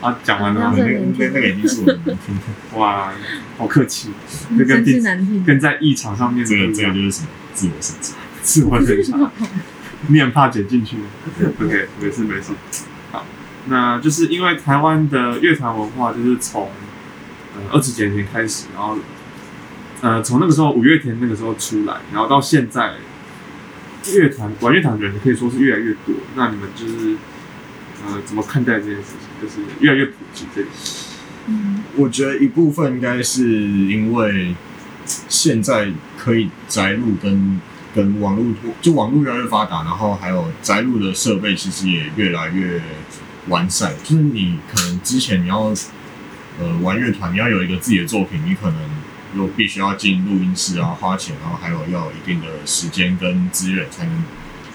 [0.00, 2.78] 啊，讲完了，啊那那那个已经是我的难听。
[2.78, 3.10] 哇，
[3.56, 4.10] 好客气，
[4.58, 5.42] 这跟真是难听。
[5.42, 9.30] 跟在议场上面这个这个就是什么自我审查，自我审查，
[10.08, 10.98] 你很怕剪进去。
[11.58, 12.52] OK，没事没事。
[13.12, 13.24] 好，
[13.68, 16.68] 那就是因为台湾的乐团文化就是从
[17.56, 18.98] 呃二十几年前开始，然后
[20.02, 22.92] 呃从那个时候五月天那个时候出来，然后到现在
[24.12, 26.14] 乐团玩乐团的人可以说是越来越多。
[26.36, 27.16] 那你们就是
[28.06, 29.42] 呃怎么看待这件事情？
[29.42, 30.68] 就是越来越普及这个。
[31.46, 34.54] 嗯，我觉得一部分应该是因为
[35.28, 37.60] 现在可以载入跟
[37.94, 38.46] 跟网络，
[38.80, 42.80] 就网络越来越发达，然后还有载入的设备其实也越来越
[43.48, 43.92] 完善。
[44.02, 45.72] 就是你可能之前你要
[46.58, 48.78] 呃玩乐团，你要有一个自己的作品，你可能
[49.36, 54.24] 又必须要进录音室啊，花钱，然后还有要有一定的时间跟资源才能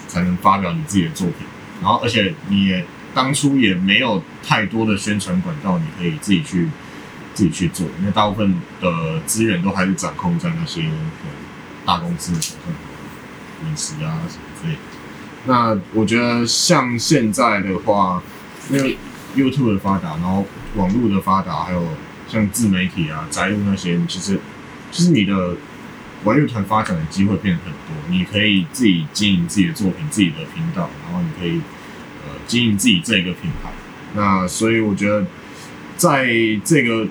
[0.07, 1.47] 才能发表你自己的作品。
[1.81, 2.85] 然后而且你也。
[3.11, 6.69] 当初也没有太多的宣传管道，你可以自己去
[7.33, 10.83] 自己去做，因为大部分的资源都还是掌控在那些
[11.83, 14.79] 大公司的手上，饮食啊什么之类的。
[15.45, 18.21] 那我觉得像现在的话，
[18.69, 18.95] 因为
[19.35, 20.45] YouTube 的发达，然后
[20.75, 21.83] 网络的发达，还有
[22.27, 24.39] 像自媒体啊、宅录那些，其实
[24.91, 25.55] 就是你的
[26.23, 28.09] 玩乐团发展的机会变得很多。
[28.09, 31.61] 你可以自己经营自己的作品、自己的频道，然后你可以。
[32.45, 33.71] 经营自己这个品牌，
[34.15, 35.23] 那所以我觉得，
[35.97, 36.27] 在
[36.63, 37.07] 这个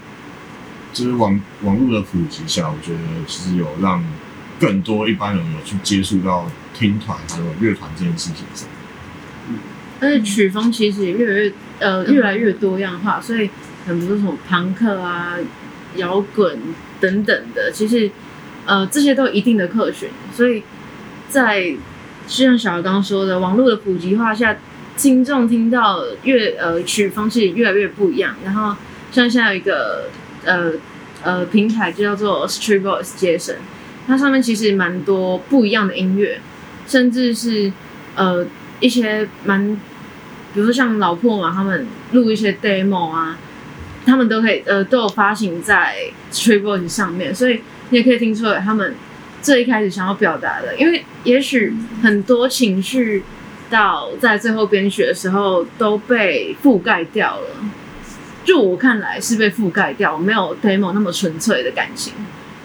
[0.92, 4.04] 就是网网络的普及下，我觉得其实有让
[4.58, 8.68] 更多一般人有去接触到听团还有乐团这件事情上。
[9.48, 9.58] 嗯，
[10.00, 13.48] 而且曲风其实也越来越呃越来越多样化，所以
[13.86, 15.36] 很多什么朋克啊、
[15.96, 16.58] 摇滚
[17.00, 18.10] 等等的，其实
[18.66, 20.62] 呃这些都有一定的客群，所以
[21.28, 21.70] 在
[22.26, 24.56] 就像小刚刚说的，网络的普及化下。
[24.98, 28.74] 听众听到越呃曲风是越来越不一样，然后
[29.12, 30.06] 像现在有一个
[30.44, 30.72] 呃
[31.22, 33.54] 呃平台就叫做 Street Voice 街声，
[34.08, 36.40] 它上面其实蛮多不一样的音乐，
[36.88, 37.72] 甚至是
[38.16, 38.44] 呃
[38.80, 39.76] 一些蛮，
[40.52, 43.38] 比如说像老破嘛，他们录一些 demo 啊，
[44.08, 45.96] 他们都可以呃都有发行在
[46.32, 48.94] Street Voice 上面，所以你也可以听出来他们
[49.42, 53.22] 最一开始想要表达的，因为也许很多情绪。
[53.70, 57.48] 到在最后编曲的时候都被覆盖掉了，
[58.42, 62.14] 就我看来是被覆盖掉，没有 demo 那么纯粹的感情。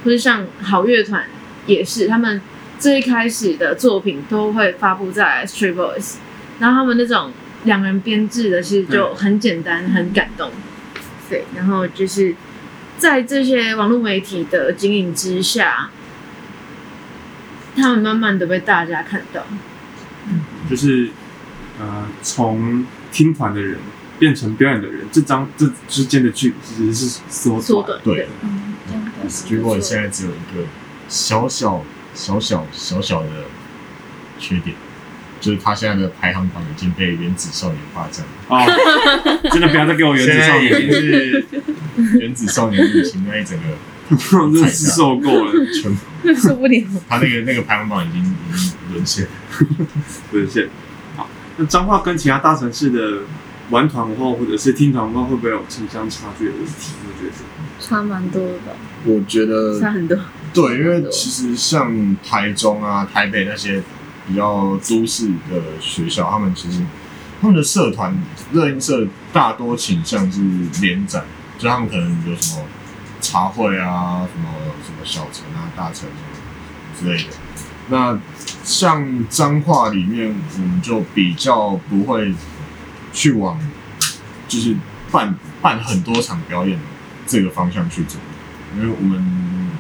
[0.06, 1.26] 或是像好乐团
[1.66, 2.40] 也是，他们
[2.80, 6.16] 最一开始的作品都会发布在 Street Voice，
[6.60, 7.34] 然后他们那种
[7.66, 10.52] 两人编制的其实就很简单，很感动。
[11.30, 12.36] 对，然后就是
[12.98, 15.90] 在这些网络媒体的经营之下，
[17.76, 19.44] 他们慢慢的被大家看到。
[20.70, 21.10] 就是，
[21.80, 23.78] 呃，从听团的人
[24.18, 28.00] 变成表演的人，这张这之间的距离其实是缩缩短。
[28.04, 28.28] 对，
[29.28, 30.66] 结果现在只有一个
[31.10, 33.30] 小小小小小小的
[34.40, 34.76] 缺点，
[35.44, 38.32] 就是他现在的排行榜已经被原子少年霸占了。
[38.48, 38.64] 哦，
[39.52, 41.46] 真的不要再给我原子少年，已经是
[42.20, 45.94] 原子少年入侵那一整个， 真的是受够了，全
[46.34, 46.88] 受不了。
[47.10, 49.28] 他那个那个排行榜已经已经沦陷。
[50.32, 50.70] 沦陷。
[51.18, 51.28] 好，
[51.58, 53.24] 那彰化跟其他大城市的
[53.70, 56.94] 玩团文化或者是听团文化会不会有城乡差距的问题？
[57.06, 57.34] 我觉得
[57.82, 58.72] 差蛮多的吧。
[59.04, 60.18] 我觉得差很多。
[60.54, 63.82] 对，因为其实像台中啊、台北那些
[64.28, 66.82] 比较都市的学校，他们其实
[67.42, 68.18] 他们的社团
[68.52, 70.42] 热音社大多倾向是
[70.82, 71.24] 联展，
[71.58, 72.64] 就他们可能有什么
[73.22, 74.50] 茶会啊、什么
[74.86, 76.08] 什么小城啊、大城
[77.00, 77.30] 之类的。
[77.90, 78.18] 那
[78.64, 82.34] 像彰化里面，我们就比较不会
[83.12, 83.60] 去往
[84.48, 84.76] 就是
[85.12, 86.80] 办办很多场表演
[87.28, 88.18] 这个方向去走，
[88.78, 89.22] 因为我们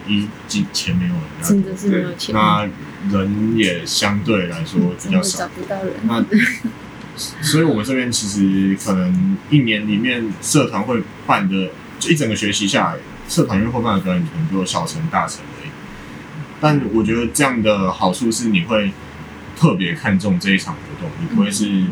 [0.06, 2.68] 一金钱没有，真的是没有钱，那
[3.12, 5.94] 人也相对来说比较少，找不到人。
[6.04, 6.24] 那
[7.44, 12.98] 所以我们这边其实可能一年里面社团会办的，就一整个学习下来，
[13.30, 15.40] 社团会办的表演可能就小城大城。
[16.60, 18.94] 但我觉得这样的好处是，你会
[19.58, 21.84] 特别看重这一场活动，你不会是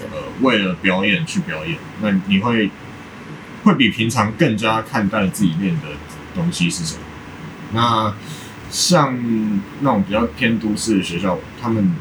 [0.00, 2.70] 呃为了表演去表演，那你会
[3.64, 5.88] 会比平常更加看待自己练的
[6.34, 7.00] 东西是什么。
[7.72, 8.14] 那
[8.70, 9.18] 像
[9.80, 11.92] 那种比较偏都市的学校，他们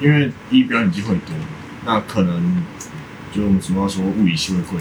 [0.00, 1.34] 因为一表演机会多，
[1.84, 2.64] 那可能
[3.32, 4.78] 就俗话说物以稀为贵，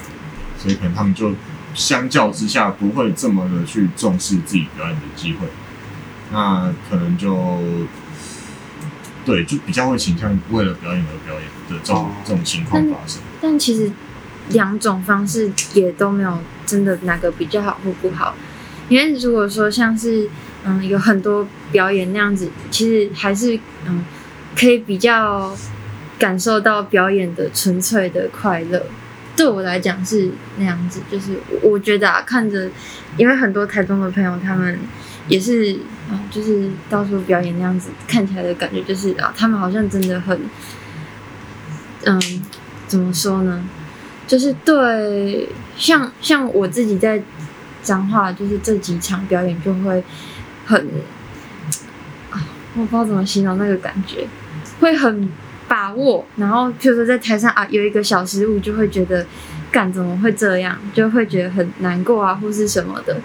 [0.57, 1.33] 所以可能他们就
[1.73, 5.47] 相较之下不会这么的去重视自己表演的机会。
[6.31, 7.59] 那可能就
[9.25, 13.21] 对，就比较会倾向为了表演而表演的这种、这种情况发生。
[13.41, 13.91] 但其实
[14.49, 18.35] 两种方式也都没有真的哪个比较好或不好，
[18.89, 20.29] 因为如果说像是
[20.65, 23.57] 嗯有很多表演那样子，其实还是
[23.87, 24.03] 嗯
[24.59, 25.55] 可以比较
[26.17, 28.85] 感受到表演的纯粹的快乐。
[29.35, 32.69] 对我来讲是那样子，就是我觉得啊，看着，
[33.17, 34.79] 因为很多台中的朋友他们
[35.27, 35.73] 也是
[36.09, 40.39] 啊，就是到处表演那样子，看起来的感觉就是啊，他们好像真的很，
[42.05, 42.21] 嗯，
[42.87, 43.61] 怎么说呢？
[44.25, 47.21] 就是对，像像我自己在
[47.83, 50.01] 彰化，就是这几场表演就会
[50.65, 50.89] 很
[52.31, 52.43] 啊，
[52.75, 54.27] 我不知道怎么形容那个感觉，
[54.79, 55.29] 会很。
[55.67, 59.25] 把握，然后譬如说在台上啊，有一个小失误，就会觉得，
[59.71, 63.19] 干怎么会这样，就会觉得很难过啊，或是什么的，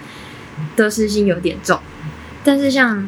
[0.75, 1.79] 得失心有点重。
[2.43, 3.07] 但是像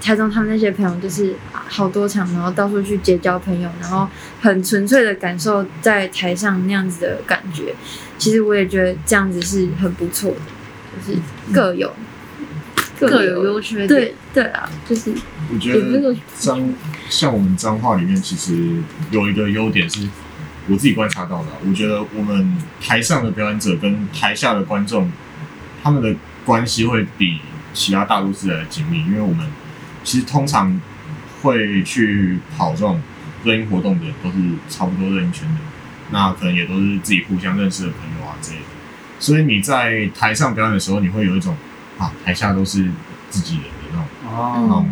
[0.00, 4.08] 台中他们那些朋友，就是好多场，然后到处去结交朋友，然后
[4.40, 7.74] 很纯粹的感受在台上那样子的感觉。
[8.16, 10.38] 其实我也觉得这样子是很不错的，
[11.06, 11.18] 就是
[11.52, 11.92] 各有。
[12.98, 13.88] 各有优缺点。
[13.88, 15.12] 对对啊，就是
[15.52, 16.72] 我觉得彰
[17.08, 18.76] 像我们彰化里面，其实
[19.10, 20.08] 有一个优点是，
[20.68, 21.48] 我自己观察到的。
[21.66, 25.10] 我觉得我们台上的表演者跟台下的观众，
[25.82, 26.14] 他们的
[26.44, 27.38] 关系会比
[27.72, 29.46] 其他大都市来的紧密，因为我们
[30.02, 30.80] 其实通常
[31.42, 33.00] 会去跑这种
[33.44, 34.36] 热音活动的，都是
[34.68, 35.60] 差不多热音圈的，
[36.10, 38.64] 那可能也都是自己互相认识的朋友啊之类的。
[39.18, 41.56] 所以你在台上表演的时候，你会有一种。
[41.98, 42.90] 啊，台下都是
[43.30, 44.88] 自己人的那种，哦、那种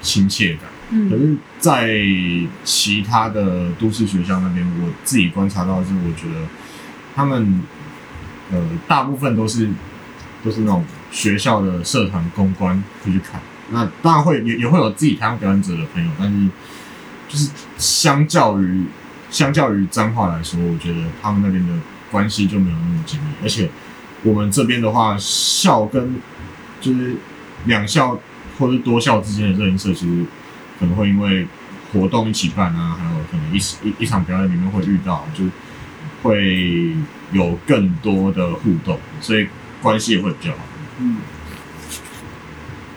[0.00, 0.62] 亲切感。
[0.90, 1.98] 嗯、可是，在
[2.62, 6.46] 其他的都市学校那边，我自己观察到的是，我觉得
[7.14, 7.60] 他们
[8.52, 9.68] 呃，大部分都是
[10.44, 13.40] 都是那种学校的社团公关会去看。
[13.70, 16.48] 那当然会也也会有自己台上表演者的朋友，但是
[17.28, 18.84] 就是相较于
[19.28, 21.74] 相较于彰化来说，我觉得他们那边的
[22.12, 23.26] 关系就没有那么紧密。
[23.42, 23.68] 而且
[24.22, 26.14] 我们这边的话，校跟
[26.86, 27.16] 就是
[27.64, 28.20] 两校
[28.58, 30.24] 或者多校之间的热音社，其实
[30.78, 31.48] 可能会因为
[31.92, 35.44] 活动一起办啊，还有可能一一一场表演里面会遇到，就
[36.22, 36.94] 会
[37.32, 39.48] 有更多的互动，所以
[39.82, 40.58] 关系会比较好。
[41.00, 41.16] 嗯，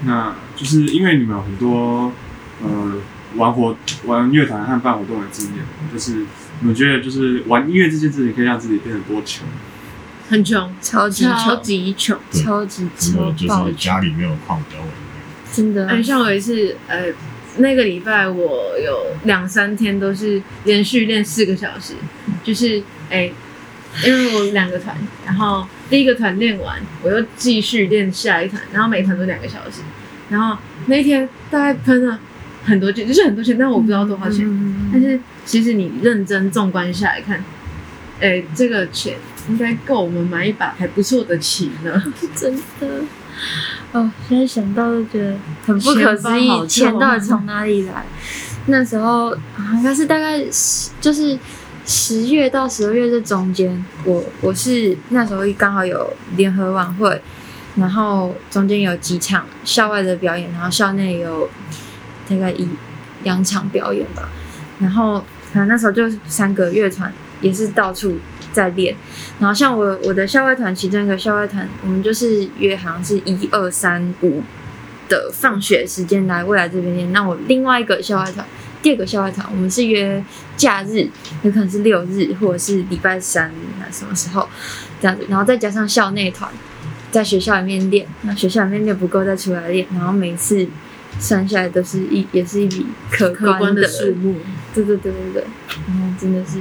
[0.04, 2.12] 那就是因为你们有很多
[2.62, 2.94] 呃
[3.38, 3.76] 玩活
[4.06, 6.26] 玩乐团和办活动的经验，就是
[6.60, 9.48] 你们觉得就是玩音乐这件事情可以让自己变得多穷？
[10.30, 14.90] 很穷，超级超级穷，超级穷，就是家里没有矿比较稳
[15.52, 15.88] 真的。
[15.88, 17.06] 哎，像有一次，呃，
[17.58, 21.96] 那个礼拜我有两三天都是连续练四个小时，
[22.44, 23.32] 就是哎，
[24.06, 29.82] 因为我两个团，然后第一个团练完，我又继续练下一团，然后每团都两个小时，
[30.30, 30.56] 然后
[30.86, 32.20] 那天大概喷了
[32.64, 37.44] 很多钱，就是很多钱，但我不知道多少钱，嗯、但是其实你认真纵观下来看，
[38.22, 39.16] 哎，这个钱。
[39.48, 42.04] 应该够我们买一把还不错的琴呢，
[42.36, 42.88] 真的。
[43.94, 45.36] 哦，现在想到都觉得
[45.66, 48.06] 很不可思议，钱到底从哪里来？
[48.68, 49.34] 那时候
[49.74, 51.40] 应该是大概十，就是
[51.86, 57.20] 十月到十二月这中间，我我是那时候刚好有联合晚会，
[57.78, 61.50] 然后中间有几场校外的表演，然后校内有
[62.28, 62.68] 大概一
[63.24, 64.30] 两场表演吧，
[64.80, 67.12] 然后可能那时候就三个乐团
[67.42, 68.20] 也是到处。
[68.52, 68.96] 在练，
[69.40, 74.42] 然后像我我的校外团，其中一个校外团，我们就是约好像是一二三五
[75.08, 77.12] 的放学时间来未来这边练。
[77.12, 78.46] 那我另外一个校外团，
[78.82, 80.24] 第二个校外团，我们是约
[80.58, 81.08] 假日，
[81.44, 84.48] 有可能是六日或者是礼拜三，那什么时候
[85.02, 86.52] 这样子，然后再加上校内团，
[87.12, 90.68] 在学校里面练，那学校里面练不够再出来练，然后每次
[91.20, 94.36] 算下来都是一也是一笔可观的数目。
[94.74, 95.44] 对对对对对，
[95.88, 96.60] 然后真的是。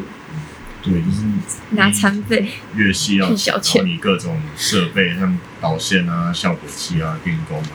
[0.89, 1.23] 对，就是
[1.71, 7.71] 拿餐费，乐器要找你各种设备，像导线啊、效果器啊、电工啊，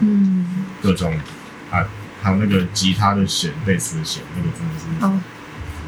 [0.00, 0.46] 嗯，
[0.82, 1.14] 各种
[1.70, 1.84] 啊，
[2.22, 5.20] 还有那个吉他的弦、贝斯的弦，那个真的是哦。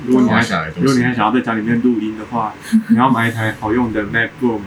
[0.07, 2.55] 如果你还想，如果你还想要在家里面录音的话，
[2.89, 4.61] 你要买一台好用的 MacBook，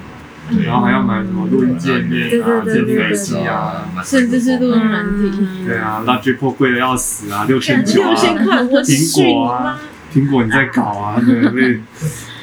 [0.63, 5.65] 然后还要买什么录音界面啊、键盘器啊，甚至是录音软体。
[5.65, 9.79] 对啊，Logic Pro 贵的要死啊，六千九啊，六千块，我 苹果啊。
[10.13, 11.19] 苹果你在搞啊？
[11.19, 11.79] 对不对？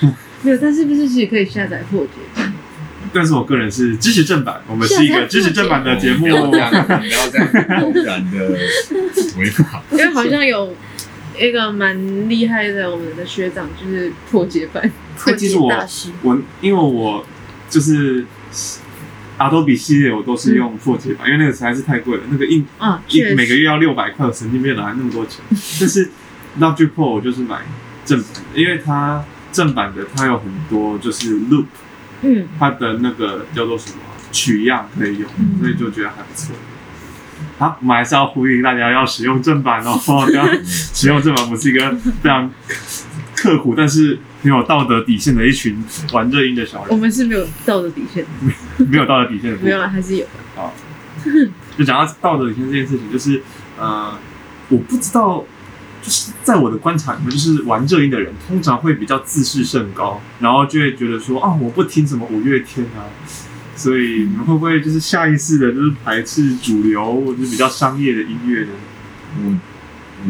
[0.43, 2.43] 没有，但是不是其实可以下载破解？
[3.13, 6.21] 但是我个人是支持正版，我们是一个支持正版的节目。
[6.21, 6.71] 不要这样，
[7.81, 8.51] 公然的
[9.37, 9.83] 违法。
[9.91, 10.75] 因为好像有
[11.39, 14.91] 一个蛮厉害的，我们的学长就是破解版。
[15.19, 16.11] 破解大师。
[16.23, 17.27] 我因为我
[17.69, 18.25] 就是
[19.39, 25.45] 阿多比系列我都是用破解版，因为那个实在是太贵了，那个印啊，一，每个月要六百块，神经病哪来那么多钱？
[25.81, 26.09] 但是
[26.59, 27.61] Logic Pro 我就是买
[28.05, 31.67] 正版的，因为它正版的它有很多就是 loop，
[32.23, 33.99] 嗯，它的那个叫做什么
[34.33, 35.31] 取样可以用，
[35.61, 36.55] 所以就觉得还不错。
[37.59, 41.91] 好，我们还是要呼吁大家要使用正版哦， 不要使用正版，不是一个
[42.23, 42.51] 非常
[43.37, 45.83] 刻苦但是很有道德底线的一群
[46.13, 46.87] 玩热音的小人。
[46.89, 50.27] 我人，们是没有道德底线的， 没有道德底线的部没有了，还是有。
[50.57, 50.73] 好，
[51.77, 53.43] 就讲到道德底线这件事情，就是
[53.79, 54.15] 呃，
[54.69, 55.45] 我不知道，
[56.03, 63.05] 就是在我的观察里面，就是玩热音的人通常会比较自视甚高，然后就会觉得说啊，我不听什么五月天啊，
[63.77, 68.71] 所以你们会不会就是下意识的就是排斥主流或者是比较商业的音乐呢？
[69.37, 69.59] 我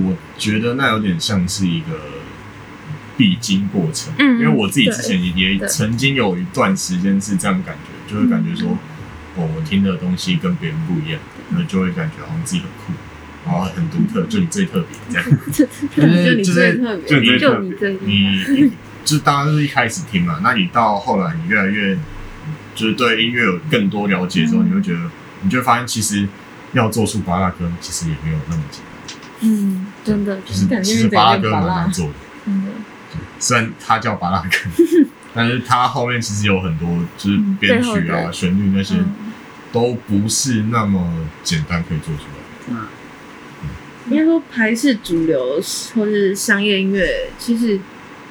[0.05, 1.87] 我觉得那有点像是一个
[3.17, 8.77] 必经过程，嗯因为我自己之前也也曾经有一段时间是这样感觉，就会感觉说，
[9.37, 12.93] 哦，我听的东西跟别人不一样，那就会感觉好像自己很酷，
[13.47, 15.25] 然后很独特，就你最特别这样。
[15.51, 15.67] 就
[16.03, 18.73] 是你就是最特别，就你最特别，就你最你你
[19.05, 21.97] 就是大家都是一开始听嘛，那你到后来你越来越
[22.75, 25.01] 就是对音乐有更多了解之后，你会觉得，
[25.43, 26.29] 你就会发现其实
[26.73, 32.13] 要做出巴拉歌，其实也没有那么简单，嗯，真的，就是感觉其实巴拉歌蛮难做的。
[32.45, 32.71] 真的，
[33.39, 34.49] 虽然它叫巴拉歌，
[35.35, 39.07] 但是它后面其实有很多就是编曲啊、旋律那些嗯
[39.73, 41.11] 都不是那么
[41.43, 42.87] 简单可以做出来的。
[44.11, 45.61] 应该说排斥主流
[45.95, 47.79] 或是商业音乐，其实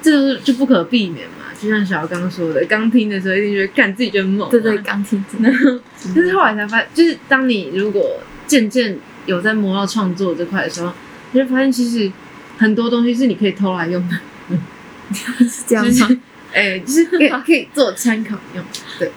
[0.02, 1.46] 这都是就不可避免嘛。
[1.60, 5.50] 就像小姚刚刚说的，刚听的时候一定觉得干自己就很猛、啊，对对，刚听真的，
[6.14, 10.92] 但是后来才发现，就是当你如果渐渐有在摸到创作这块的时候，
[11.32, 12.10] 你就发现其实
[12.56, 14.16] 很多东西是你可以偷来用的，
[15.44, 16.20] 是这样就是吗？
[16.54, 18.64] 哎、就是可以 可以做参考用，
[18.98, 19.10] 对，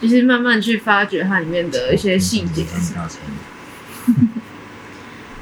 [0.00, 2.64] 就是慢慢去发掘它里面的一些细节。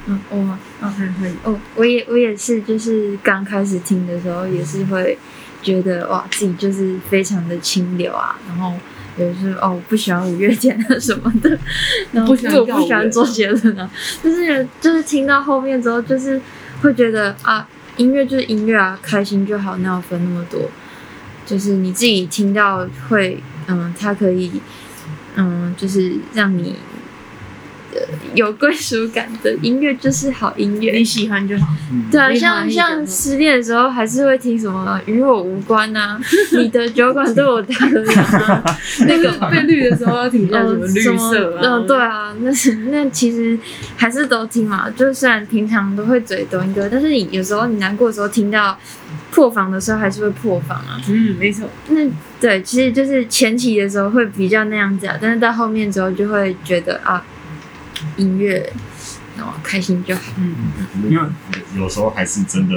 [0.06, 0.58] 嗯，我吗？
[0.80, 5.18] 哦，可以哦，我也我也是，就是刚开始听的时候，也是会
[5.62, 8.72] 觉得哇，自己就是非常的清流啊，然后
[9.18, 11.58] 有时候哦，我不喜欢五月天啊什么的，
[12.12, 13.90] 然后不喜欢我不喜告五人欢周杰伦啊，
[14.22, 16.40] 就是就是听到后面之后，就是
[16.82, 20.70] 会觉得啊，音乐就是音乐啊，开心就好，哪有分那么多？
[21.44, 24.60] 就是你自己听到会，嗯，它可以，
[25.34, 26.76] 嗯，就是让你。
[27.96, 31.66] 呃有归属感的音乐就是好音乐，你喜欢就好。
[32.10, 36.18] 对啊，像像失恋的时候，还是会听什么与我无关呐、
[36.58, 38.20] 你的酒馆对我打烊
[38.52, 41.60] 啊，那个 被绿的时候要停下什么呃绿色啊？
[41.62, 43.58] 嗯，对啊，那是那其实
[43.96, 44.90] 还是都听嘛。
[44.90, 48.78] 就虽然平常都会嘴抖音歌，但是你有时候你难过的时候听到
[49.30, 51.00] 破防的时候，还是会破防啊。
[51.08, 51.68] 嗯，没错。
[51.88, 52.00] 那
[52.40, 57.24] 对，其实就是前期的时候会比较那样子啊，但是到后面之后就会觉得啊，
[58.16, 58.72] 音乐，
[59.36, 60.22] 然后开心就好。
[60.36, 60.54] 嗯，
[61.10, 61.22] 因为
[61.74, 62.74] 有有时候还是真的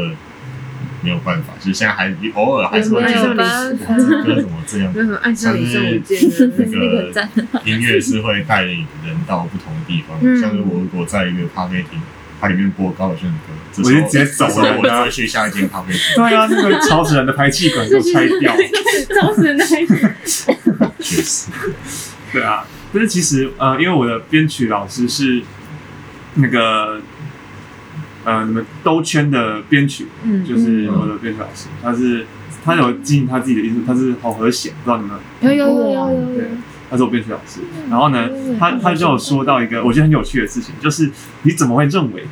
[1.01, 4.93] 没有办法，就是现在还偶尔还是会没有觉得办法这歌怎么这样？
[4.93, 7.11] 为什么爱上你送我像剑呢？
[7.15, 7.61] 那那个。
[7.65, 12.01] 音乐是会带领人到不同的地方，嗯像是我如果在一个咖啡厅，
[12.41, 16.01] 它里面播高尔宣的歌，我就直接走这时候人啊我就会去下一间咖啡厅。
[16.15, 18.55] 对啊，那个吵死人的排气管给我拆掉。
[19.15, 19.95] 招死人的孩子。
[20.99, 21.49] 确实，
[22.33, 25.41] 对啊，但是其实呃，因为我的编曲老师是
[26.35, 27.01] 那个
[28.23, 30.43] 呃你们兜圈的编曲，嗯。
[30.45, 32.25] 就是我的编曲老师，他是
[32.63, 35.91] 他有经营他自己的艺术，他是好和弦，不知道你们有有有有。
[35.91, 36.47] 有有对，
[36.89, 37.61] 他是我编曲老师。
[37.89, 38.27] 然后呢，
[38.59, 41.09] 他他就有说到一个我觉得很有趣的事情，就是
[41.43, 42.25] 你怎么会认为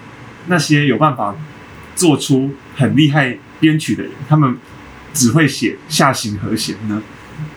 [0.47, 1.36] 那些有办法
[1.95, 4.58] 做出很厉害编曲的人，他们
[5.14, 7.01] 只会写下行和弦呢？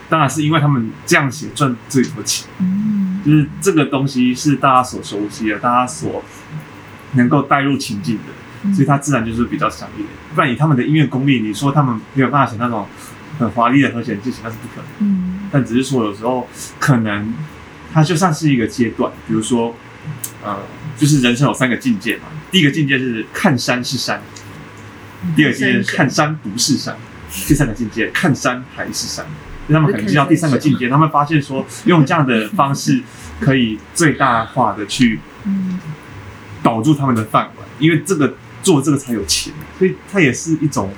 [0.09, 2.45] 当然是因为他们这样写赚最多钱。
[2.59, 2.90] 嗯，
[3.25, 6.23] 就是这个东西是大家所熟悉的，大家所
[7.13, 10.05] 能够带入情境的，所以它自然就是比较强烈。
[10.33, 12.87] 不然以他们的音乐功力，你说他们没有办法写那种
[13.37, 15.07] 很华丽的和弦进行，那是不可能。
[15.07, 16.47] 嗯但只是说有时候
[16.79, 17.33] 可能
[17.93, 19.75] 它就算是一个阶段，比如说
[20.41, 20.57] 呃，
[20.97, 22.23] 就是人生有三个境界嘛。
[22.49, 24.21] 第一个境界是看山是山，
[25.35, 26.95] 第二个境界是看山不是山，
[27.47, 29.25] 第三个境界看山还是山。
[29.73, 33.01] 他们可能进到第三个境界，他们发现说用这样的方式
[33.39, 35.79] 可以最大化的去嗯
[36.61, 40.91] 保住他们的饭碗，因为这个做这个才有钱，所以它也是一种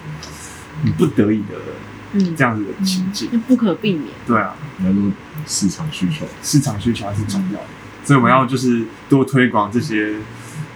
[0.83, 1.55] 很不得已的
[2.13, 3.31] 嗯，这样子的情境。
[3.31, 4.07] 就不可避免。
[4.27, 5.11] 对啊，要说
[5.47, 7.65] 市场需求，市场需求还是重要的，
[8.03, 10.15] 所以我们要就是多推广这些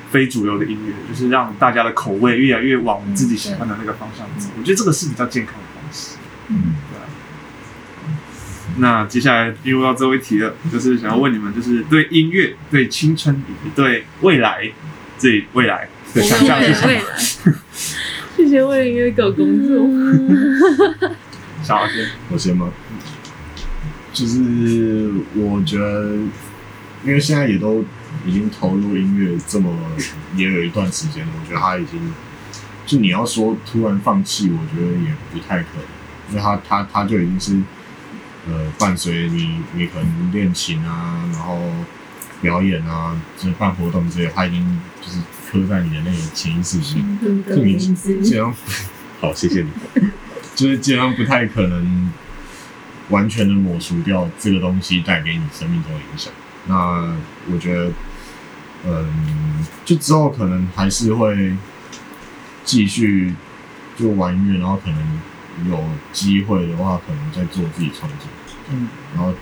[0.09, 4.49] 非主流的音乐，就是让大家的口味越来越往自己喜欢的那个方向走。
[4.57, 6.15] 我觉得这个是比较健康的方式。
[6.47, 6.75] 嗯。
[8.80, 13.43] 那接下来进入到最后一题了，就是想要问你们，就是对音乐、对青春、
[13.75, 14.69] 对未来，
[15.17, 15.89] 自己未来。
[16.13, 17.01] 的想象是什么？
[18.36, 19.78] 谢谢为了音乐狗工作。
[21.63, 22.71] 小华先，我先吗？
[24.13, 26.15] 就是我觉得，
[27.03, 27.84] 因为现在也都
[28.25, 29.75] 已经投入音乐这么
[30.36, 31.99] 也有一段时间了，我觉得他已经，
[32.86, 37.59] 就你要说突然放弃，我觉得也不太可能，因为他他他就已经是。
[38.49, 41.59] 呃，伴随你，你可能练琴啊，然后
[42.41, 45.19] 表演啊，就是办活动之类，它已经就是
[45.51, 47.03] 刻在你的那个潜意识里，
[47.45, 48.53] 就你基本上，
[49.19, 49.69] 好，谢谢你，
[50.55, 52.11] 就是基本上不太可能
[53.09, 56.31] 完全的抹除掉这个东西带给你生命中的影响。
[56.67, 57.15] 那
[57.51, 57.91] 我觉得，
[58.85, 61.53] 嗯，就之后可能还是会
[62.63, 63.33] 继续
[63.97, 64.97] 就玩音乐，然后可能。
[65.67, 65.83] 有
[66.13, 68.27] 机会的话，可能再做自己创作。
[68.72, 69.34] 嗯，然后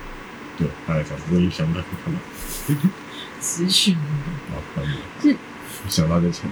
[0.57, 2.77] 对大概这样，我也想到可能
[3.39, 3.95] 词曲。
[5.21, 5.35] 是
[5.87, 6.49] 想到就唱。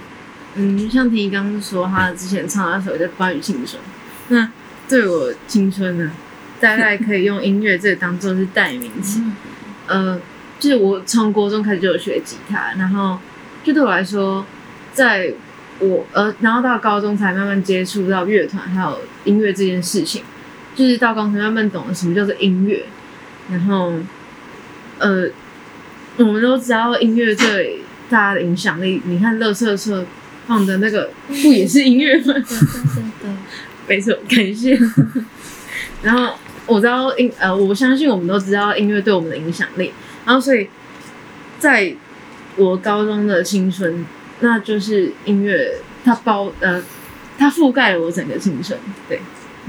[0.54, 3.80] 嗯，像婷宜刚刚说，他之前唱的那首叫《关于青春》，
[4.28, 4.50] 那
[4.88, 6.10] 对我青春呢，
[6.60, 9.22] 大概可以用音乐这个当做是代名词。
[9.86, 10.20] 呃，
[10.58, 13.18] 就是我从国中开始就有学吉他，然后
[13.62, 14.44] 就对我来说，
[14.92, 15.32] 在。
[15.80, 20.22] 我呃，然后到高中才慢慢接触到乐团还有音乐这件事情，
[20.74, 22.84] 就是到高中才慢慢懂了什么叫做音乐。
[23.50, 23.92] 然后，
[24.98, 25.28] 呃，
[26.18, 29.02] 我们都知道音乐对大家的影响力。
[29.04, 30.04] 你看，乐色车
[30.46, 32.24] 放的那个不也是音乐吗？
[32.24, 32.44] 对对
[33.22, 33.30] 对，
[33.88, 34.78] 没错，感谢。
[36.02, 36.34] 然后
[36.66, 39.92] 我知道音呃，我相信我们都知道音乐对我们的影响力。
[40.24, 40.68] 然后，所以
[41.58, 41.94] 在
[42.56, 44.04] 我高中的青春。
[44.40, 46.82] 那就是音乐，它包呃，
[47.38, 49.20] 它覆盖了我整个青春，对，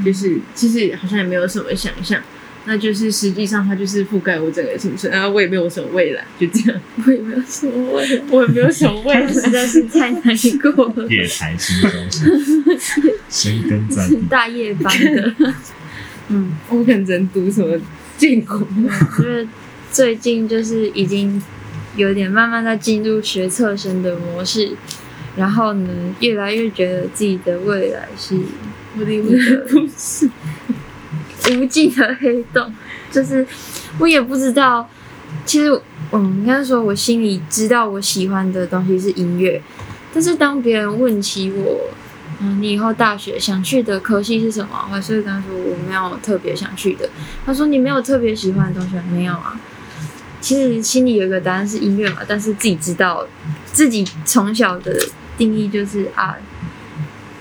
[0.03, 2.21] 就是其实好像也没有什么想象，
[2.65, 10.21] 那就是实际上它就是覆盖我整个青春，然后我也没有什么未来，就这样，我也没有什么未来，我也没有什么未来，实在是太难
[10.73, 11.07] 过了。
[11.07, 11.91] 夜台新中
[13.29, 15.33] 生根在大夜班的，
[16.29, 17.79] 嗯，我可能只能读什么
[18.17, 18.67] 建国，
[19.17, 19.47] 就是
[19.91, 21.41] 最近就是已经。
[21.97, 24.69] 有点慢慢在进入学测生的模式，
[25.37, 25.89] 然后呢，
[26.19, 28.35] 越来越觉得自己的未来是
[31.51, 32.73] 无尽的黑洞，
[33.11, 33.45] 就是
[33.99, 34.89] 我也不知道。
[35.45, 35.79] 其实，
[36.11, 39.61] 嗯，应该说，我心里知道我喜欢的东西是音乐，
[40.13, 41.81] 但是当别人问起我，
[42.41, 44.87] 嗯，你以后大学想去的科系是什么？
[44.89, 47.07] 我还是会跟他说我没有特别想去的。
[47.45, 48.95] 他说你没有特别喜欢的东西？
[49.11, 49.59] 没有啊。
[50.41, 53.25] 其实心里有一个答案是音乐嘛，但是自己知道，
[53.65, 54.97] 自己从小的
[55.37, 56.35] 定义就是啊，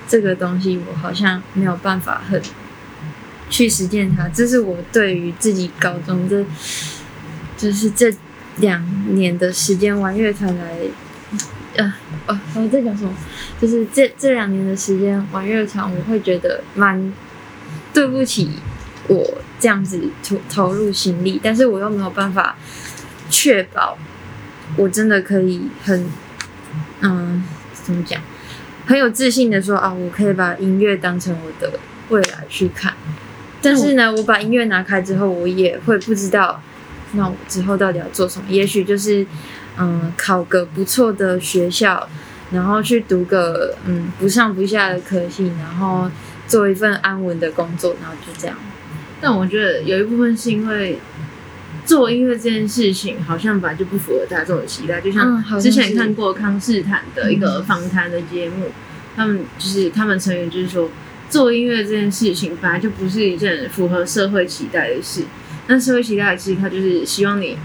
[0.07, 2.41] 这个东西我好像没有办法很
[3.49, 4.27] 去实践它。
[4.29, 6.45] 这是我对于自己高中这，
[7.57, 8.13] 就是这
[8.57, 8.83] 两
[9.15, 10.77] 年的时间玩乐团来，
[11.75, 11.93] 呃，
[12.27, 13.13] 哦，我在讲什么？
[13.61, 17.13] 就是这这两年的时间玩乐团，我会觉得蛮
[17.93, 18.51] 对不起
[19.07, 22.55] 我这样子投投入心力，但是我又没有办法。
[23.27, 23.97] 确保
[24.77, 26.07] 我真的可以很，
[27.01, 27.43] 嗯，
[27.73, 28.21] 怎么讲，
[28.85, 31.79] 很有自信的说啊，我可以把音乐当成我的
[32.09, 32.93] 未来去看。
[33.61, 36.61] 但是呢，我把音乐拿开之后，我也会不知道，
[37.13, 38.45] 那我之后到底要做什么？
[38.47, 39.25] 也许就是，
[39.77, 42.07] 嗯，考个不错的学校，
[42.51, 46.09] 然后去读个嗯不上不下的科系，然后
[46.47, 48.55] 做一份安稳的工作，然后就这样。
[49.19, 50.99] 但我觉得有一部分是因为。
[51.85, 58.71] 做音乐这件事情好像本来就不符合大众的期待，就像之前看过康斯坦的一个访谈的节目，
[59.15, 60.89] 他们就是他们成员就是说，
[61.29, 65.23] 做音乐这件事情本来就不是一件符合社会期待的事。
[65.67, 67.57] 那社会期待其实他就是希望你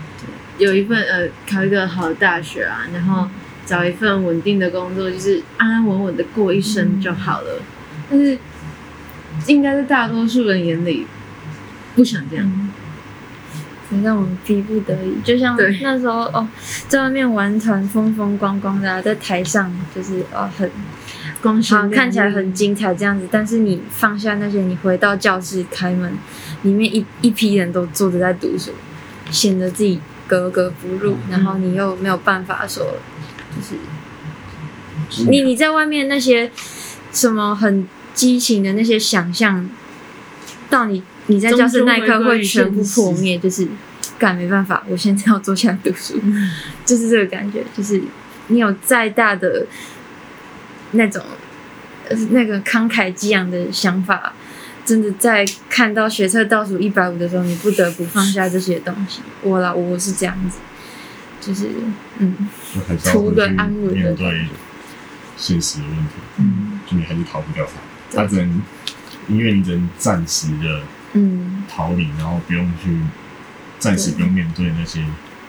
[0.59, 3.29] 有一份呃考一个好的大学啊，然后
[3.65, 7.63] 找一份稳定的工作，就是安安稳稳的过一生就好了。
[8.11, 8.39] 但是
[9.47, 11.07] 应该在大多数人眼里
[11.95, 12.70] 不想这样。
[14.05, 16.47] 让我们逼不得已，就像那时候哦，
[16.89, 20.71] 在外面玩团风风光光的，在台上就是哦很
[21.43, 23.29] 光鲜，看起来很精彩这样子。
[23.31, 26.13] 但是你放下那些，你回到教室开门，
[26.63, 28.71] 里面一一批人都坐着在读书，
[29.31, 31.17] 显得自己格格不入。
[31.29, 32.87] 然后你又没有办法说，
[33.57, 33.75] 就是
[35.29, 36.51] 你你在外面那些
[37.13, 39.69] 什么很激情的那些想象，
[40.71, 41.03] 到你。
[41.31, 43.67] 你在教室那一刻会全部破灭，就是，
[44.19, 46.21] 干没办法，我现在要坐下来读书，
[46.85, 48.03] 就是这个感觉，就是
[48.49, 49.65] 你有再大的
[50.93, 51.23] 那种，
[52.31, 54.33] 那个慷慨激昂的想法，
[54.85, 59.21] 真的在看到学测倒数一百五的时候，你不得不放下这些东西。
[59.43, 60.59] 我啦，我是这样子，
[61.41, 61.69] 就是
[62.19, 64.17] 嗯，就还是要图个安稳的
[65.37, 67.65] 现实的问题，嗯就你还是逃不掉
[68.11, 68.17] 它，对。
[68.17, 68.63] 它只能
[69.29, 70.83] 因为，你只能暂时的
[71.13, 72.97] 嗯，逃离，然后不用去
[73.79, 75.05] 暂时不用面对那些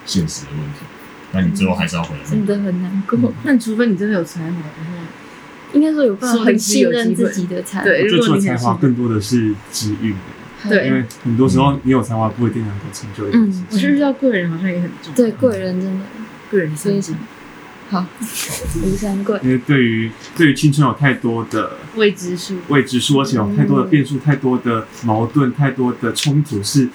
[0.05, 0.79] 现实的问题，
[1.31, 2.23] 那你最后还是要回来。
[2.29, 3.33] 真的很难过。
[3.43, 4.93] 那除非你真的有才华的话，
[5.73, 10.15] 应该说有办法很信任自己的才华，对我觉得除了才华，更多的是机遇。
[10.69, 13.65] 对因为很多时候你有才华不一定能够成就一件事情。
[13.71, 15.15] 我觉得遇到贵人好像也很重要。
[15.15, 16.05] 对贵人真的
[16.51, 17.15] 贵人非常
[17.91, 18.05] 好，
[18.81, 19.37] 吴三桂。
[19.43, 26.87] 因为对于对于青春有太多的未知数，未知数，而且有太多的变数、太多的矛盾、太多的冲突是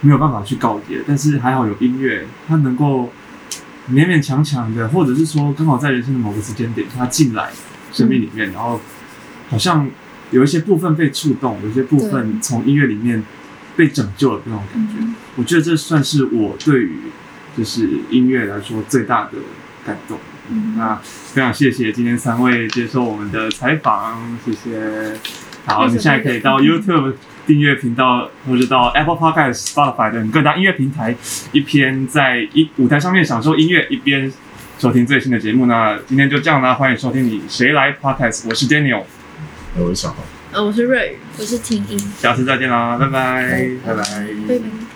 [0.00, 0.98] 没有办法去告别。
[1.06, 3.12] 但是还好有音乐，它能够
[3.88, 7.52] 勉勉强强的，或者是说刚好在人生的某个时间点，它进来
[7.92, 8.80] 生命里面，然后
[9.48, 9.88] 好像
[10.32, 13.22] 有一些部分被触动，有一些部分从音乐里面
[13.76, 14.94] 被拯救了那种感觉。
[15.36, 16.98] 我觉得这算是我对于
[17.56, 19.32] 就是音乐来说最大的
[19.84, 20.18] 感动。
[20.50, 25.18] 嗯，那非常谢谢今天三位接受我们的采访，谢谢。
[25.66, 27.14] 好，你现在可以到 YouTube
[27.46, 31.16] 订阅频道，或者到 Apple Podcast、Spotify 等各大音乐平台，
[31.52, 34.30] 一边在一舞台上面享受音乐，一边
[34.78, 35.64] 收听最新的节目。
[35.64, 39.04] 那今天就这样啦，欢迎收听你谁来 Podcast，我是 Daniel，
[39.78, 40.16] 我是小豪，
[40.52, 44.04] 呃，我是瑞宇，我是婷音，下次再见啦，拜拜，拜拜，
[44.46, 44.93] 拜拜。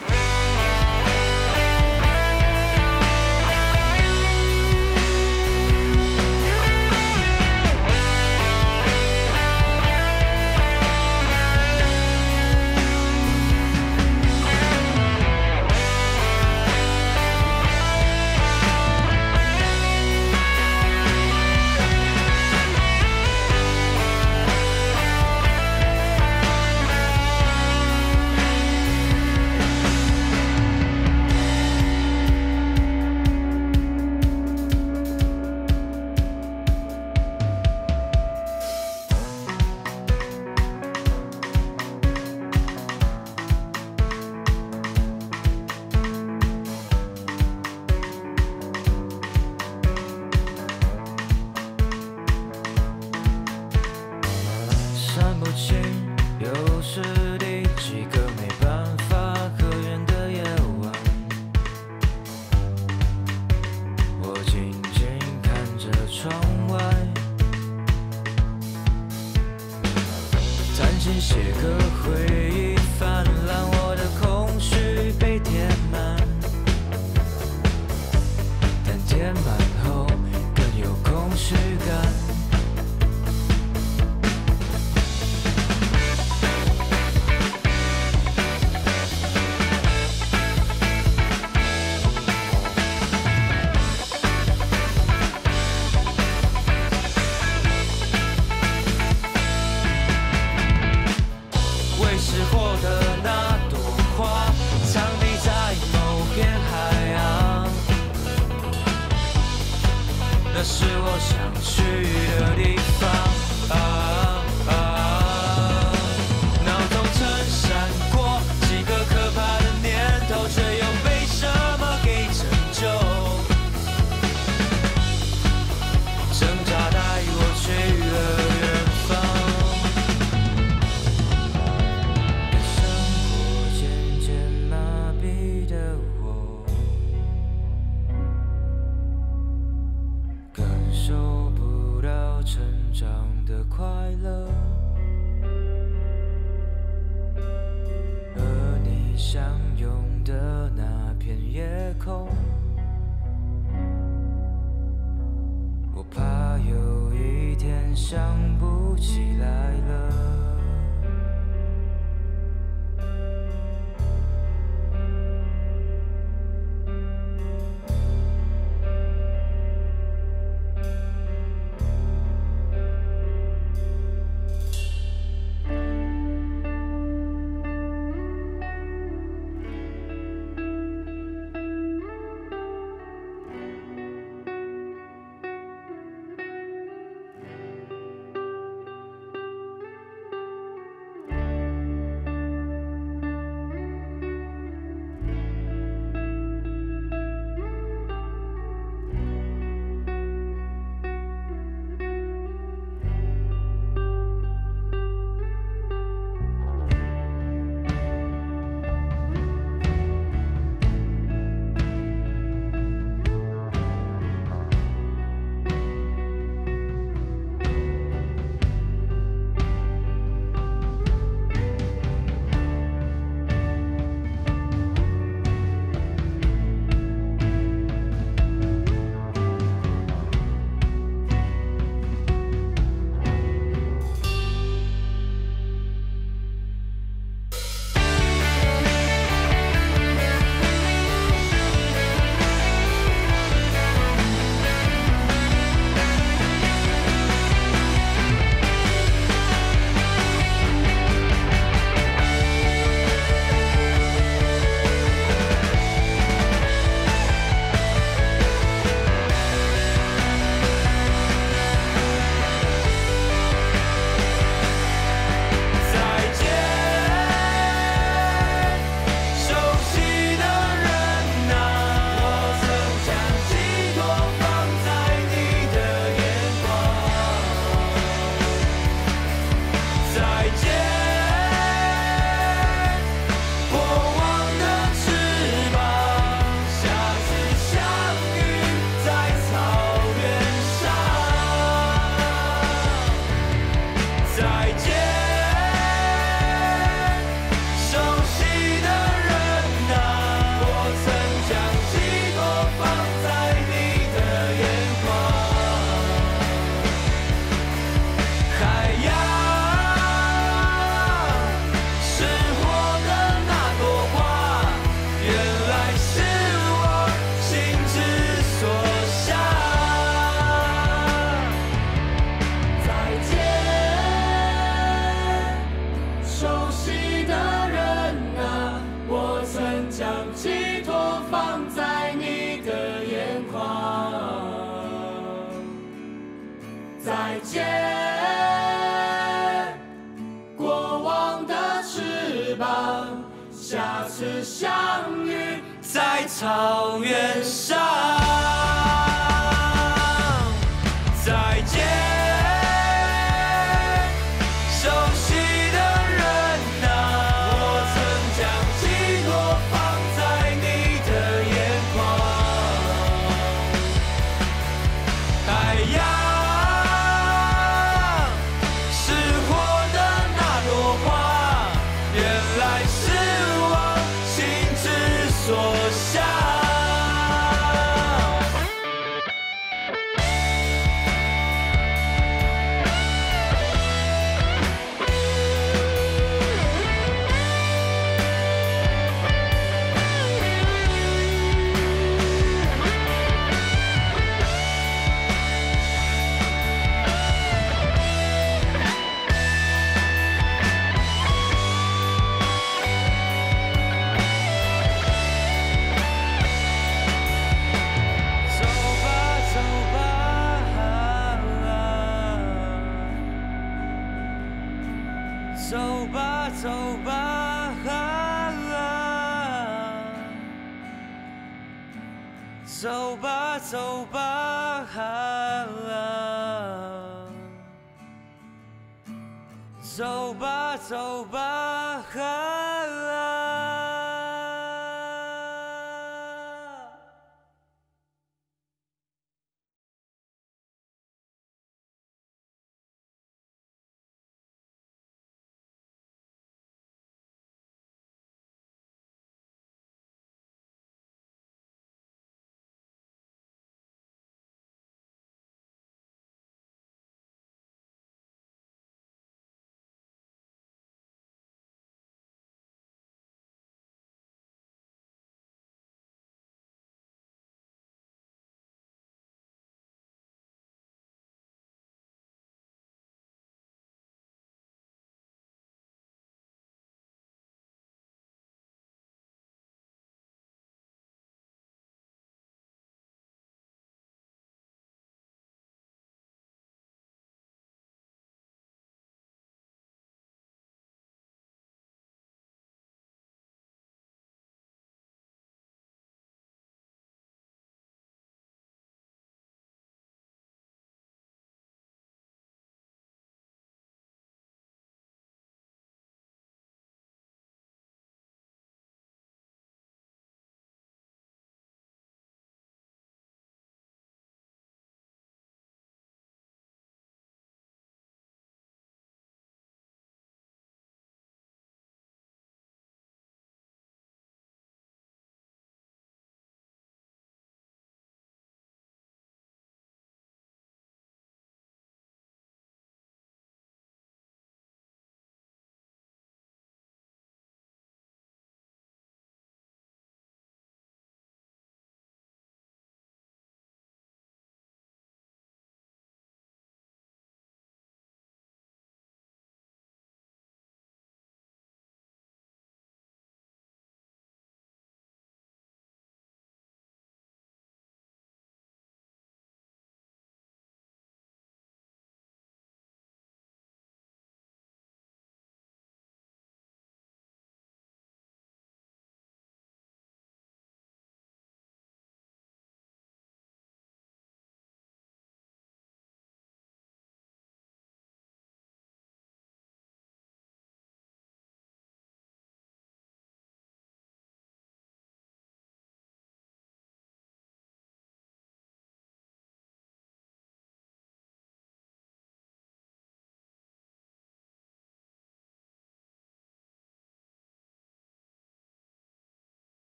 [346.38, 346.67] 在